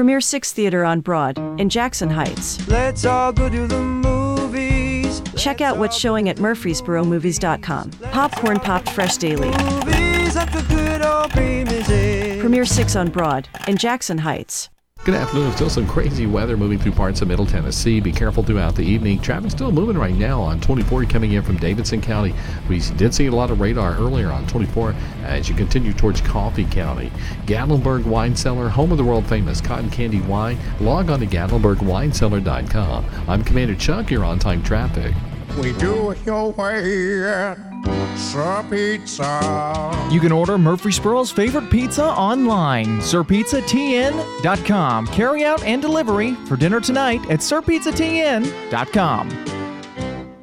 [0.00, 2.66] Premier 6 Theater on Broad in Jackson Heights.
[2.68, 5.20] Let's all go to the movies.
[5.36, 7.90] Check out what's showing at murfreesboromovies.com.
[8.10, 9.50] Popcorn popped fresh daily.
[11.00, 12.40] Movies at the good old premises.
[12.40, 14.68] Premier 6 on Broad in Jackson Heights.
[15.02, 15.50] Good afternoon.
[15.52, 18.00] Still some crazy weather moving through parts of Middle Tennessee.
[18.00, 19.18] Be careful throughout the evening.
[19.18, 22.34] Traffic still moving right now on 24 coming in from Davidson County.
[22.68, 24.94] We did see a lot of radar earlier on 24
[25.24, 27.10] as you continue towards Coffee County.
[27.46, 30.58] Gatlinburg Wine Cellar, home of the world famous cotton candy wine.
[30.80, 33.06] Log on to GatlinburgWineCellar.com.
[33.26, 34.10] I'm Commander Chuck.
[34.10, 35.14] You're on time traffic.
[35.58, 37.58] We do it your way at
[38.16, 40.08] Sir Pizza.
[40.10, 45.06] You can order Murfreesboro's favorite pizza online, sirpizzatn.com.
[45.08, 49.59] Carry out and delivery for dinner tonight at sirpizzatn.com.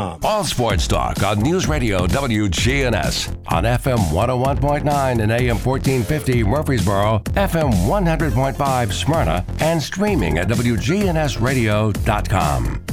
[0.00, 7.70] All Sports Talk on News Radio WGNS on FM 101.9 and AM 1450 Murfreesboro, FM
[7.70, 12.84] 100.5 Smyrna, and streaming at WGNSradio.com.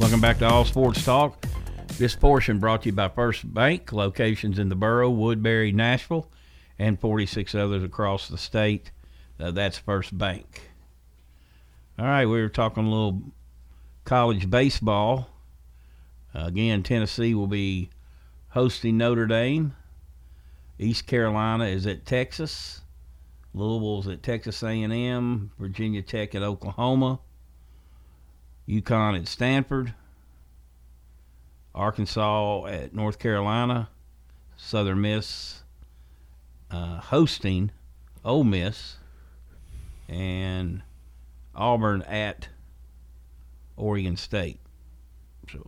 [0.00, 1.46] Welcome back to All Sports Talk.
[1.96, 6.28] This portion brought to you by First Bank, locations in the borough, Woodbury, Nashville,
[6.76, 8.90] and 46 others across the state.
[9.38, 10.72] Uh, that's First Bank.
[12.00, 13.22] All right, we were talking a little
[14.06, 15.28] college baseball.
[16.32, 17.90] Again, Tennessee will be
[18.50, 19.74] hosting Notre Dame.
[20.78, 22.82] East Carolina is at Texas.
[23.52, 25.50] Louisville's at Texas A&M.
[25.58, 27.20] Virginia Tech at Oklahoma.
[28.68, 29.94] UConn at Stanford.
[31.74, 33.88] Arkansas at North Carolina.
[34.56, 35.62] Southern Miss
[36.70, 37.70] uh, hosting
[38.24, 38.96] Ole Miss.
[40.08, 40.82] And
[41.54, 42.48] Auburn at
[43.76, 44.60] Oregon State.
[45.50, 45.64] So,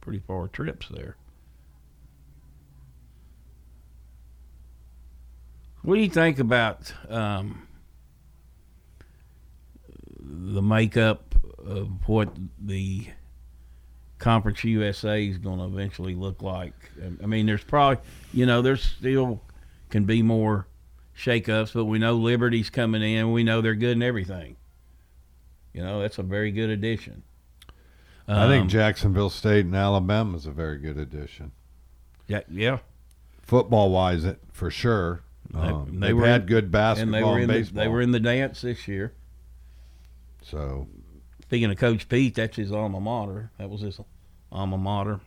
[0.00, 1.16] pretty far trips there.
[5.82, 7.68] What do you think about um,
[10.18, 13.08] the makeup of what the
[14.18, 16.72] Conference USA is going to eventually look like?
[17.22, 19.42] I mean, there's probably, you know, there's still
[19.90, 20.66] can be more
[21.16, 23.32] shakeups, but we know Liberty's coming in.
[23.32, 24.56] We know they're good and everything.
[25.74, 27.22] You know, that's a very good addition.
[28.26, 31.52] I think Um, Jacksonville State and Alabama is a very good addition.
[32.26, 32.78] Yeah, yeah.
[33.42, 35.20] Football wise, it for sure.
[35.52, 37.54] Um, They- they have were had in- good and basketball they were and in the-
[37.54, 37.82] baseball.
[37.84, 39.12] they were in the dance this year.
[40.42, 40.88] So,
[41.42, 43.50] Speaking of Coach Pete, that's his alma mater.
[43.58, 44.00] That was his
[44.50, 45.20] alma mater.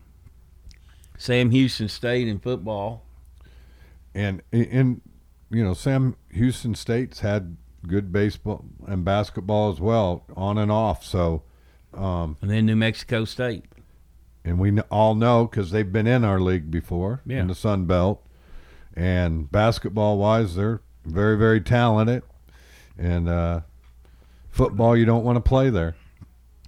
[1.19, 3.03] Sam Houston State in football.
[4.15, 5.01] and and
[5.51, 11.03] you know Sam Houston State's had good baseball and basketball as well, on and off.
[11.05, 11.43] So,
[11.93, 13.65] um, and then New Mexico State,
[14.43, 17.41] and we all know because they've been in our league before Yeah.
[17.41, 18.23] in the Sun Belt.
[18.95, 22.23] And basketball wise, they're very very talented,
[22.97, 23.61] and uh,
[24.49, 25.95] football you don't want to play there.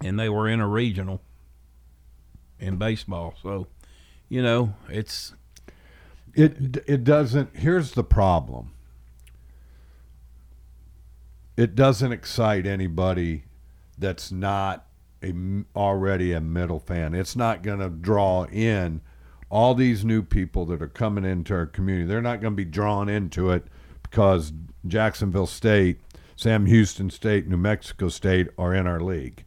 [0.01, 1.21] and they were in a regional
[2.59, 3.33] in baseball.
[3.41, 3.67] So,
[4.29, 5.33] you know, it's
[6.35, 7.55] It it doesn't.
[7.55, 8.71] Here's the problem.
[11.59, 13.43] It doesn't excite anybody
[13.97, 14.85] that's not
[15.21, 15.33] a
[15.75, 17.13] already a middle fan.
[17.13, 19.01] It's not going to draw in
[19.49, 22.07] all these new people that are coming into our community.
[22.07, 23.65] They're not going to be drawn into it
[24.03, 24.53] because
[24.87, 25.99] Jacksonville State,
[26.37, 29.43] Sam Houston State, New Mexico State are in our league.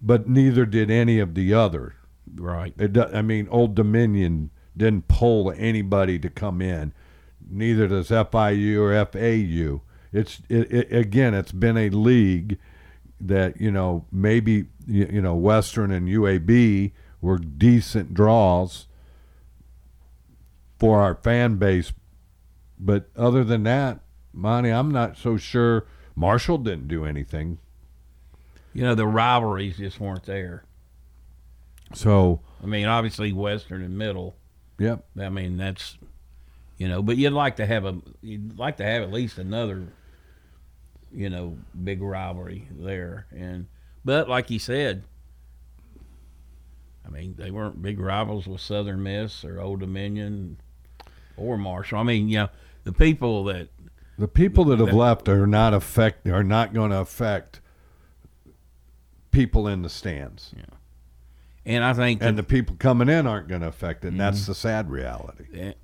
[0.00, 1.96] But neither did any of the other.
[2.36, 2.72] right.
[2.78, 6.94] It I mean, Old Dominion didn't pull anybody to come in.
[7.50, 9.82] Neither does FIU or FAU.
[10.12, 12.58] It's it, it, again, it's been a league
[13.20, 18.86] that you know maybe you, you know Western and UAB were decent draws
[20.78, 21.92] for our fan base,
[22.78, 24.00] but other than that,
[24.32, 25.86] Monty, I'm not so sure.
[26.16, 27.58] Marshall didn't do anything.
[28.72, 30.64] You know, the rivalries just weren't there.
[31.92, 34.36] So I mean, obviously Western and Middle.
[34.78, 35.04] Yep.
[35.20, 35.98] I mean, that's
[36.78, 39.88] you know, but you'd like to have a you'd like to have at least another
[41.12, 43.26] you know, big rivalry there.
[43.30, 43.66] And
[44.04, 45.04] but like you said,
[47.06, 50.58] I mean, they weren't big rivals with Southern Miss or Old Dominion
[51.36, 51.98] or Marshall.
[51.98, 52.48] I mean, you know,
[52.84, 53.68] the people that
[54.18, 57.60] The people that have That- left are not affect are not going to affect
[59.30, 60.52] people in the stands.
[60.56, 60.64] Yeah.
[61.64, 64.08] And I think and the people coming in aren't going to affect it.
[64.08, 64.46] And that's Mhm.
[64.46, 65.74] the sad reality.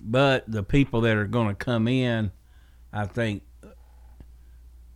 [0.00, 2.32] But the people that are going to come in,
[2.92, 3.42] I think,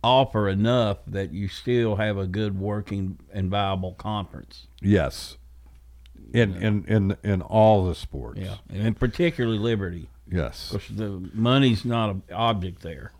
[0.03, 4.67] offer enough that you still have a good working and viable conference.
[4.81, 5.37] Yes.
[6.33, 8.39] In in in in all the sports.
[8.39, 10.07] Yeah, and particularly Liberty.
[10.31, 10.69] Yes.
[10.71, 13.11] 'Cause the money's not an object there.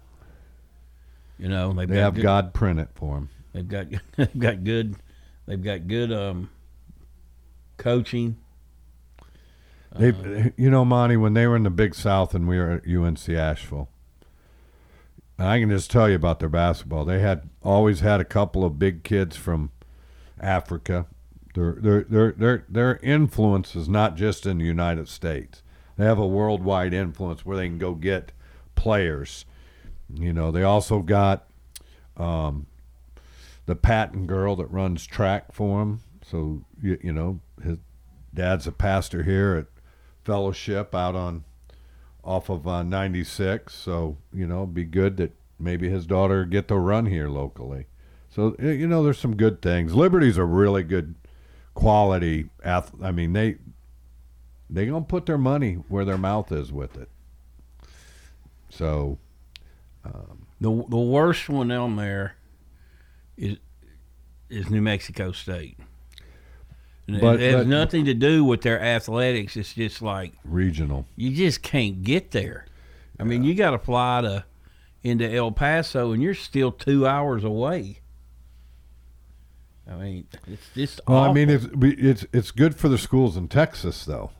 [1.38, 3.30] You know, They have good- God print it for them.
[3.54, 4.96] They've got they've got good
[5.46, 6.50] they've got good um
[7.78, 8.38] coaching.
[9.94, 12.72] They, Uh, you know, Monty, when they were in the Big South and we were
[12.72, 13.90] at UNC Asheville,
[15.48, 17.06] I can just tell you about their basketball.
[17.06, 19.72] They had always had a couple of big kids from
[20.40, 21.06] Africa.
[21.54, 25.64] Their their their their their influence is not just in the United States.
[25.98, 28.32] They have a worldwide influence where they can go get
[28.76, 29.46] players.
[30.14, 31.48] You know, they also got
[32.18, 32.68] um,
[33.66, 36.02] the Patton girl that runs track for them.
[36.24, 37.78] So you, you know, his
[38.34, 39.68] dad's a pastor here at
[40.24, 41.44] Fellowship out on
[42.24, 43.74] off of uh, 96.
[43.74, 47.86] So you know, be good that maybe his daughter get to run here locally.
[48.30, 49.94] So you know, there's some good things.
[49.94, 51.16] Liberty's a really good
[51.74, 52.50] quality.
[52.64, 53.58] Ath- I mean, they
[54.70, 57.10] they gonna put their money where their mouth is with it.
[58.70, 59.18] So
[60.06, 62.36] um, The the worst one on there
[63.38, 63.58] is
[64.50, 65.78] is New Mexico State.
[67.20, 69.58] But- it has nothing to do with their athletics.
[69.58, 71.06] It's just like regional.
[71.16, 72.66] you just can't get there.
[73.20, 74.46] I mean, you got to fly to
[75.04, 77.98] into El Paso, and you're still two hours away.
[79.90, 81.02] I mean, it's just.
[81.08, 84.32] Well, I mean, it's it's it's good for the schools in Texas, though,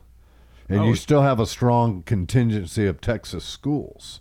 [0.68, 4.20] and Oh, you still have a strong contingency of Texas schools.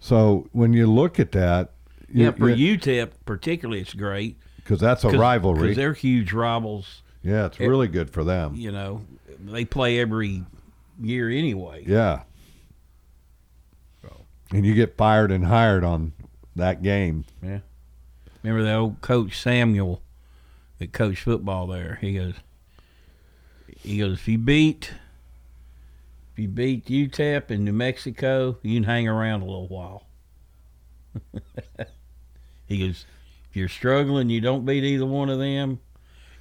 [0.00, 1.72] So when you look at that,
[2.12, 5.60] yeah, for UTEP particularly, it's great because that's a rivalry.
[5.62, 7.02] because they're huge rivals.
[7.24, 8.54] Yeah, it's it- really good for them.
[8.54, 9.02] You know,
[9.44, 10.44] they play every
[11.00, 11.84] year anyway.
[11.86, 12.22] Yeah,
[14.54, 16.12] and you get fired and hired on
[16.54, 17.24] that game.
[17.42, 17.58] Yeah.
[18.42, 20.00] Remember the old coach Samuel
[20.78, 21.98] that coached football there?
[22.00, 22.34] He goes,
[23.82, 24.92] he goes, if you beat,
[26.32, 30.06] if you beat UTEP in New Mexico, you can hang around a little while.
[32.66, 33.06] he goes,
[33.50, 35.80] if you're struggling, you don't beat either one of them,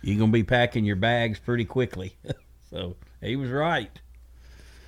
[0.04, 2.18] you're gonna be packing your bags pretty quickly.
[2.70, 4.00] so he was right.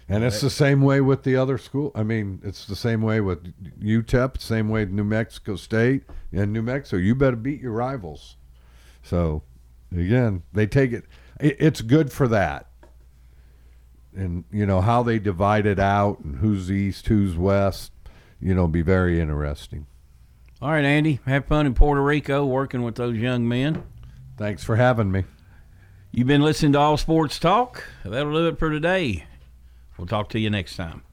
[0.08, 1.92] And it's the same way with the other school.
[1.96, 3.44] I mean, it's the same way with
[3.80, 6.98] UTEP, same way New Mexico State and New Mexico.
[6.98, 8.36] You better beat your rivals.
[9.02, 9.42] So,
[9.92, 11.06] again, they take it.
[11.40, 12.68] it it's good for that.
[14.16, 17.92] And you know how they divide it out and who's east, who's west.
[18.40, 19.88] You know, be very interesting.
[20.62, 23.84] All right, Andy, have fun in Puerto Rico working with those young men.
[24.38, 25.24] Thanks for having me.
[26.12, 27.84] You've been listening to All Sports Talk.
[28.04, 29.26] That'll do it for today.
[29.98, 31.04] We'll talk to you next time.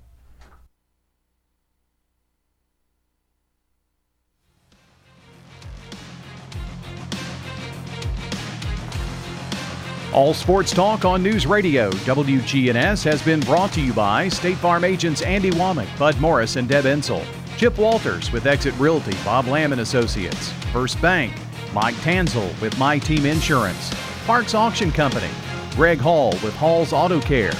[10.12, 14.84] All Sports Talk on News Radio WGNS has been brought to you by State Farm
[14.84, 17.24] agents Andy Womack, Bud Morris, and Deb Ensel.
[17.56, 20.52] Chip Walters with Exit Realty, Bob Lamb and Associates.
[20.70, 21.32] First Bank,
[21.72, 23.92] Mike Tanzel with My Team Insurance.
[24.26, 25.30] Parks Auction Company.
[25.74, 27.54] Greg Hall with Hall's Auto Care,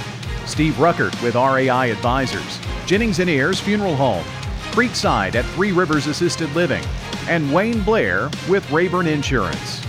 [0.45, 4.23] Steve Ruckert with RAI Advisors, Jennings and Ayers Funeral Home,
[4.71, 6.83] Creekside at Three Rivers Assisted Living,
[7.27, 9.81] and Wayne Blair with Rayburn Insurance.